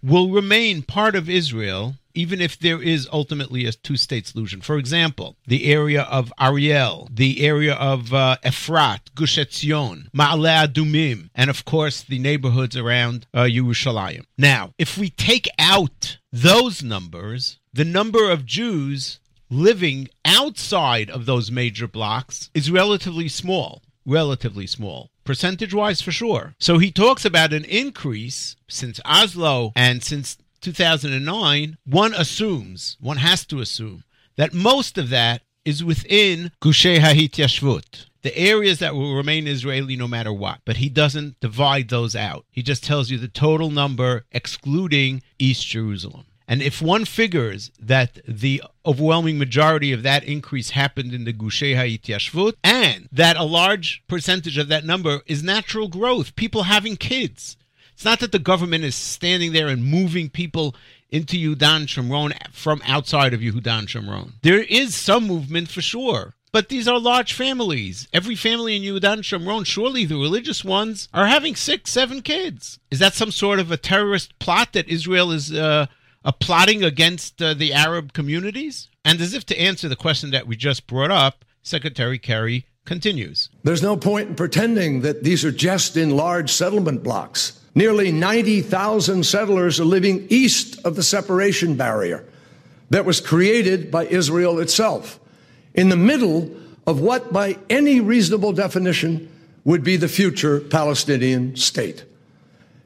[0.01, 4.61] will remain part of Israel even if there is ultimately a two state solution.
[4.61, 11.30] For example, the area of Ariel, the area of uh, Efrat, Gush Etzion, Ma'ale Adumim,
[11.34, 14.26] and of course the neighborhoods around uh, Yerushalayim.
[14.38, 19.19] Now, if we take out those numbers, the number of Jews
[19.49, 23.81] living outside of those major blocks is relatively small.
[24.05, 25.09] Relatively small.
[25.23, 26.55] Percentage wise, for sure.
[26.59, 31.77] So he talks about an increase since Oslo and since 2009.
[31.85, 34.03] One assumes, one has to assume,
[34.35, 40.07] that most of that is within Gushei HaHityashvut, the areas that will remain Israeli no
[40.07, 40.59] matter what.
[40.65, 42.45] But he doesn't divide those out.
[42.51, 46.25] He just tells you the total number, excluding East Jerusalem.
[46.54, 51.76] And if one figures that the overwhelming majority of that increase happened in the Gushei
[51.76, 57.58] HaItyashvut, and that a large percentage of that number is natural growth, people having kids.
[57.93, 60.76] It's not that the government is standing there and moving people
[61.10, 64.34] into Yudan Shomron from outside of Yehudan Shomron.
[64.43, 66.36] There is some movement for sure.
[66.51, 68.08] But these are large families.
[68.14, 72.78] Every family in Yehudan Shomron, surely the religious ones, are having six, seven kids.
[72.91, 75.88] Is that some sort of a terrorist plot that Israel is uh,
[76.24, 78.89] uh, plotting against uh, the Arab communities?
[79.05, 83.49] And as if to answer the question that we just brought up, Secretary Kerry continues.
[83.63, 87.59] There's no point in pretending that these are just in large settlement blocks.
[87.76, 92.26] Nearly 90,000 settlers are living east of the separation barrier
[92.89, 95.19] that was created by Israel itself,
[95.74, 96.55] in the middle
[96.86, 99.30] of what, by any reasonable definition,
[99.63, 102.03] would be the future Palestinian state.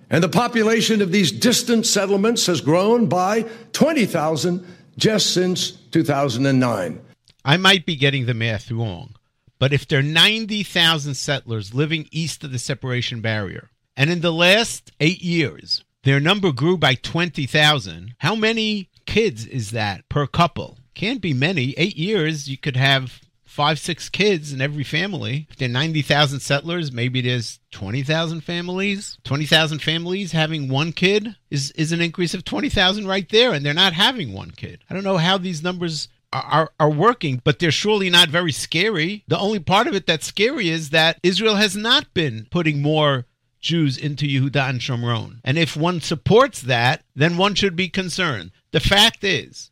[0.09, 3.43] And the population of these distant settlements has grown by
[3.73, 4.65] 20,000
[4.97, 7.01] just since 2009.
[7.43, 9.15] I might be getting the math wrong,
[9.59, 14.33] but if there are 90,000 settlers living east of the separation barrier, and in the
[14.33, 20.77] last eight years, their number grew by 20,000, how many kids is that per couple?
[20.93, 21.73] Can't be many.
[21.77, 23.21] Eight years, you could have
[23.57, 25.47] five, six kids in every family.
[25.49, 29.17] If there are 90,000 settlers, maybe there's 20,000 families.
[29.23, 33.73] 20,000 families having one kid is, is an increase of 20,000 right there, and they're
[33.73, 34.83] not having one kid.
[34.91, 39.23] I don't know how these numbers are, are, working, but they're surely not very scary.
[39.27, 43.25] The only part of it that's scary is that Israel has not been putting more
[43.59, 45.39] Jews into Yehuda and Shomron.
[45.43, 48.51] And if one supports that, then one should be concerned.
[48.71, 49.71] The fact is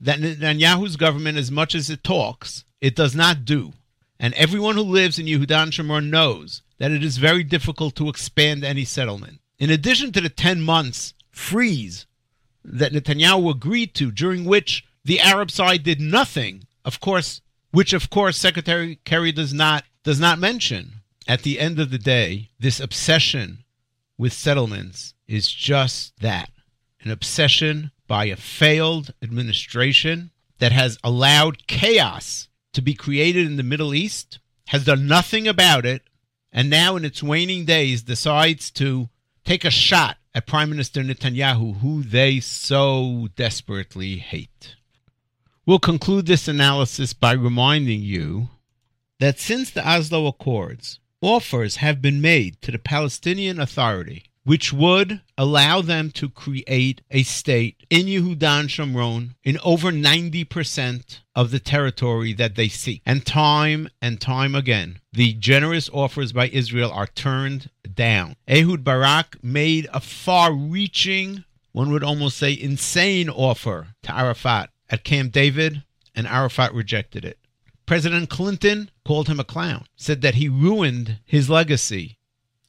[0.00, 3.72] that Netanyahu's government, as much as it talks, it does not do.
[4.20, 8.10] And everyone who lives in Yehuda and Shomron knows that it is very difficult to
[8.10, 9.40] expand any settlement.
[9.58, 12.04] In addition to the 10 months freeze
[12.62, 18.10] that Netanyahu agreed to, during which the Arab side did nothing, of course, which of
[18.10, 21.00] course Secretary Kerry does not does not mention.
[21.26, 23.64] At the end of the day, this obsession
[24.18, 26.50] with settlements is just that
[27.00, 33.62] an obsession by a failed administration that has allowed chaos to be created in the
[33.62, 36.02] Middle East, has done nothing about it,
[36.52, 39.08] and now in its waning days decides to
[39.44, 44.76] take a shot at Prime Minister Netanyahu, who they so desperately hate.
[45.66, 48.48] We'll conclude this analysis by reminding you
[49.20, 55.20] that since the Oslo Accords, offers have been made to the Palestinian Authority which would
[55.38, 62.32] allow them to create a state in Yehudan Shomron in over 90% of the territory
[62.34, 63.02] that they seek.
[63.06, 68.36] And time and time again, the generous offers by Israel are turned down.
[68.48, 75.04] Ehud Barak made a far reaching, one would almost say insane offer to Arafat at
[75.04, 75.82] Camp David,
[76.14, 77.38] and Arafat rejected it.
[77.86, 82.18] President Clinton called him a clown, said that he ruined his legacy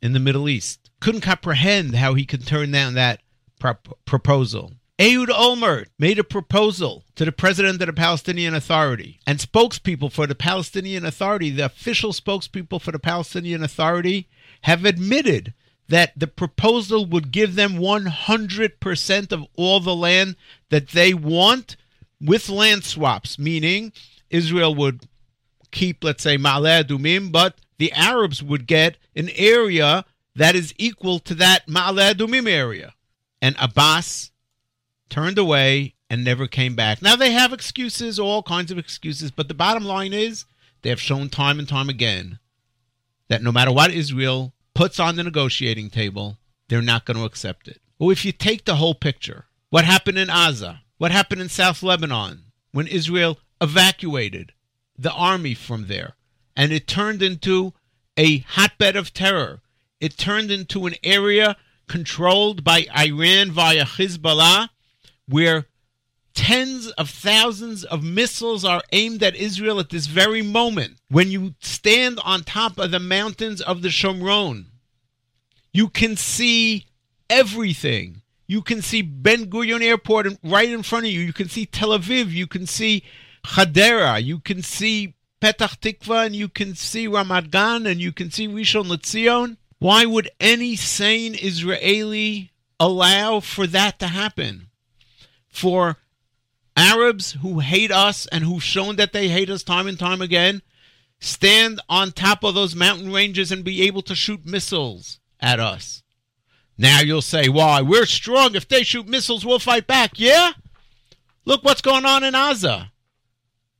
[0.01, 0.84] in the Middle East.
[1.05, 3.21] Couldn't comprehend how he could turn down that
[3.59, 3.75] pro-
[4.05, 4.71] proposal.
[4.99, 10.25] Ehud Olmert made a proposal to the president of the Palestinian Authority and spokespeople for
[10.25, 14.27] the Palestinian Authority, the official spokespeople for the Palestinian Authority,
[14.61, 15.53] have admitted
[15.89, 20.35] that the proposal would give them 100% of all the land
[20.71, 21.77] that they want
[22.19, 23.93] with land swaps, meaning
[24.31, 25.07] Israel would
[25.69, 30.03] keep, let's say, Ma'ale Adumim, but the Arabs would get an area
[30.35, 32.93] that is equal to that Ma'ale Adumim area.
[33.41, 34.31] And Abbas
[35.09, 37.01] turned away and never came back.
[37.01, 40.45] Now they have excuses, all kinds of excuses, but the bottom line is
[40.81, 42.39] they have shown time and time again
[43.27, 47.67] that no matter what Israel puts on the negotiating table, they're not going to accept
[47.67, 47.81] it.
[47.97, 51.81] Well, if you take the whole picture, what happened in Gaza, what happened in South
[51.81, 54.53] Lebanon when Israel evacuated
[54.97, 56.15] the army from there,
[56.55, 57.73] and it turned into
[58.17, 59.61] a hotbed of terror.
[59.99, 61.55] It turned into an area
[61.87, 64.69] controlled by Iran via Hezbollah,
[65.27, 65.67] where
[66.33, 70.97] tens of thousands of missiles are aimed at Israel at this very moment.
[71.09, 74.65] When you stand on top of the mountains of the Shomron,
[75.71, 76.87] you can see
[77.29, 78.21] everything.
[78.47, 81.21] You can see Ben Gurion Airport right in front of you.
[81.21, 82.31] You can see Tel Aviv.
[82.31, 83.03] You can see
[83.45, 84.23] Hadera.
[84.23, 88.47] You can see Petach Tikva, and you can see Ramat Gan, and you can see
[88.47, 89.57] Rishon LeZion.
[89.85, 94.69] Why would any sane Israeli allow for that to happen?
[95.47, 95.97] For
[96.75, 100.63] Arabs who hate us and who've shown that they hate us time and time again
[101.19, 106.01] stand on top of those mountain ranges and be able to shoot missiles at us.
[106.79, 107.83] Now you'll say, why?
[107.83, 108.55] We're strong.
[108.55, 110.13] If they shoot missiles, we'll fight back.
[110.15, 110.53] Yeah?
[111.45, 112.91] Look what's going on in Gaza.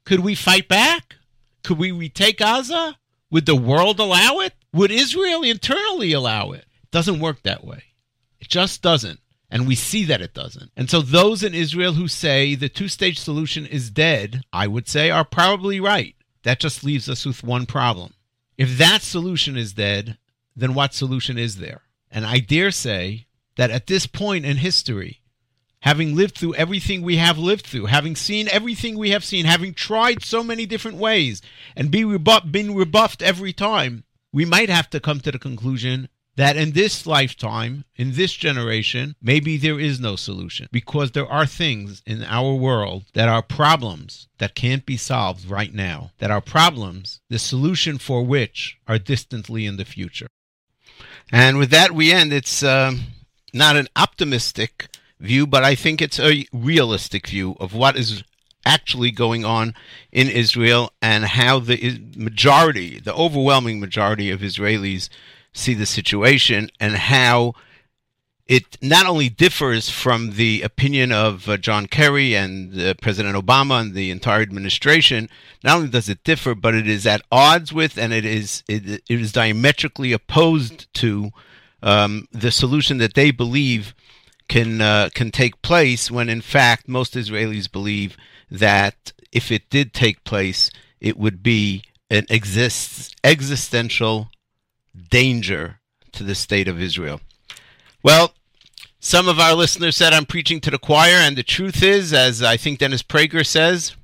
[0.04, 1.16] Could we fight back?
[1.64, 3.00] Could we retake Gaza?
[3.32, 4.54] Would the world allow it?
[4.76, 6.66] Would Israel internally allow it?
[6.84, 7.84] It doesn't work that way.
[8.42, 9.22] It just doesn't.
[9.50, 10.70] And we see that it doesn't.
[10.76, 14.90] And so those in Israel who say the two state solution is dead, I would
[14.90, 16.14] say, are probably right.
[16.44, 18.16] That just leaves us with one problem.
[18.58, 20.18] If that solution is dead,
[20.58, 21.84] then what solution is there?
[22.12, 25.22] And I dare say that at this point in history,
[25.84, 29.74] having lived through everything we have lived through, having seen everything we have seen, having
[29.74, 31.42] tried so many different ways
[31.78, 34.04] and been rebuffed every time,
[34.36, 39.16] we might have to come to the conclusion that in this lifetime, in this generation,
[39.22, 44.28] maybe there is no solution because there are things in our world that are problems
[44.40, 49.66] that can't be solved right now, that are problems, the solution for which are distantly
[49.66, 50.28] in the future.
[51.32, 52.34] And with that, we end.
[52.34, 53.04] It's um,
[53.54, 58.22] not an optimistic view, but I think it's a realistic view of what is
[58.66, 59.74] actually going on
[60.12, 65.10] in Israel and how the majority, the overwhelming majority of Israelis
[65.54, 67.54] see the situation and how
[68.48, 73.82] it not only differs from the opinion of uh, John Kerry and uh, President Obama
[73.82, 75.30] and the entire administration.
[75.64, 79.02] Not only does it differ, but it is at odds with and it is it,
[79.10, 81.32] it is diametrically opposed to
[81.82, 83.96] um, the solution that they believe
[84.48, 86.12] can uh, can take place.
[86.12, 88.16] When in fact, most Israelis believe
[88.50, 90.70] that if it did take place,
[91.00, 94.30] it would be an exists existential
[95.10, 95.80] danger
[96.12, 97.22] to the state of Israel.
[98.04, 98.34] Well,
[99.00, 102.42] some of our listeners said I'm preaching to the choir, and the truth is, as
[102.42, 103.96] I think Dennis Prager says,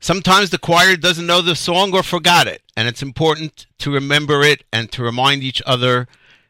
[0.00, 4.42] sometimes the choir doesn't know the song or forgot it, and it's important to remember
[4.42, 6.06] it and to remind each other.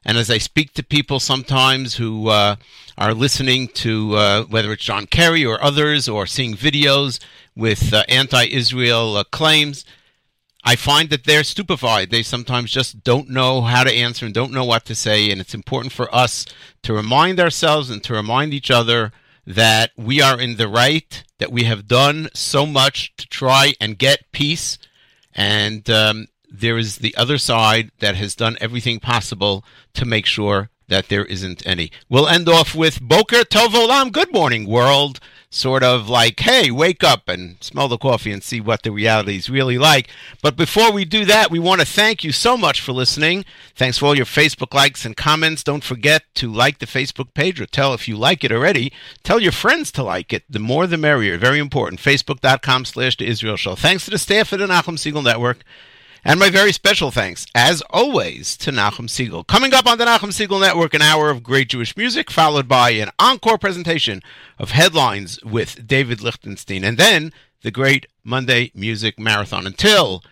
[0.07, 2.57] And as I speak to people sometimes who uh,
[2.97, 7.19] are listening to uh, whether it's John Kerry or others, or seeing videos
[7.57, 9.85] with uh, anti Israel claims,
[10.63, 12.11] I find that they're stupefied.
[12.11, 15.31] They sometimes just don't know how to answer and don't know what to say.
[15.31, 16.47] And it's important for us
[16.83, 19.11] to remind ourselves and to remind each other
[19.45, 23.99] that we are in the right, that we have done so much to try and
[23.99, 24.79] get peace.
[25.35, 30.71] And um, there is the other side that has done everything possible to make sure
[30.89, 31.91] that there isn't any.
[32.09, 35.19] We'll end off with Boker Tov Olam, Good Morning World,
[35.51, 39.37] sort of like, hey, wake up and smell the coffee and see what the reality
[39.37, 40.09] is really like.
[40.43, 43.45] But before we do that, we want to thank you so much for listening.
[43.75, 45.65] Thanks for all your Facebook likes and comments.
[45.65, 48.93] Don't forget to like the Facebook page or tell if you like it already.
[49.23, 50.45] Tell your friends to like it.
[50.49, 51.39] The more the merrier.
[51.39, 52.01] Very important.
[52.01, 53.75] Facebook.com slash the Israel Show.
[53.75, 55.65] Thanks to the staff at the Nachum Segal Network.
[56.29, 59.47] And my very special thanks, as always, to Nachum Segal.
[59.47, 62.91] Coming up on the Nachum Segal Network, an hour of great Jewish music, followed by
[62.91, 64.21] an encore presentation
[64.59, 69.69] of headlines with David Lichtenstein, and then the great Monday Music Marathon.
[69.69, 70.25] Until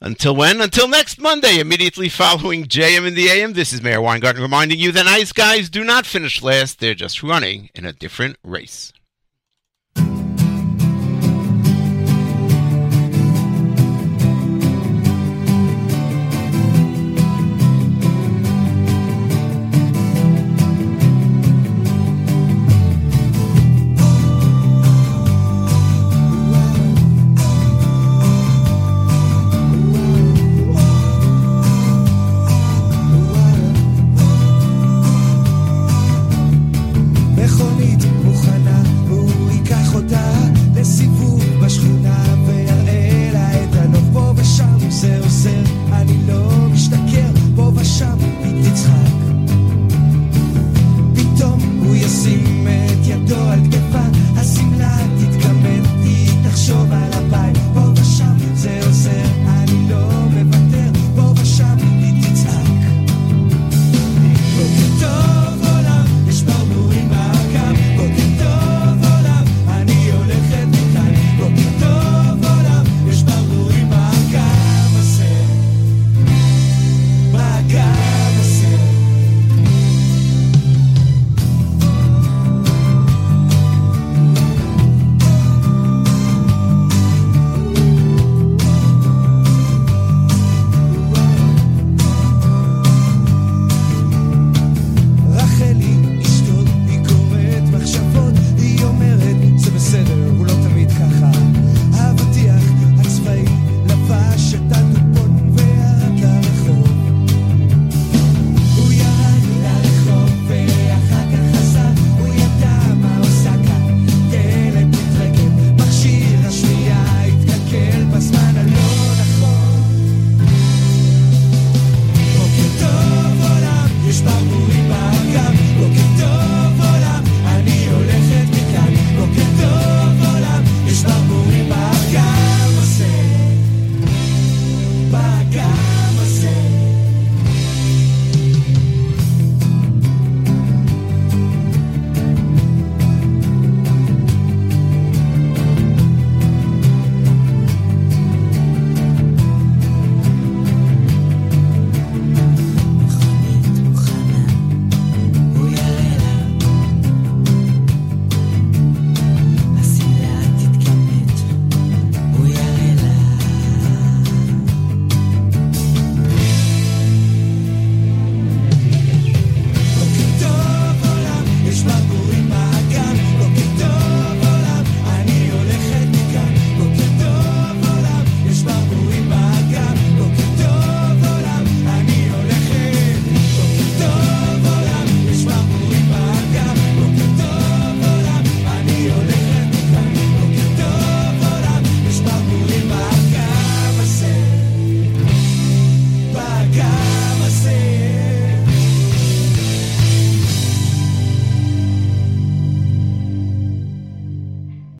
[0.00, 0.62] until when?
[0.62, 3.52] Until next Monday, immediately following JM in the AM.
[3.52, 7.22] This is Meir Weingarten reminding you that nice guys do not finish last; they're just
[7.22, 8.94] running in a different race.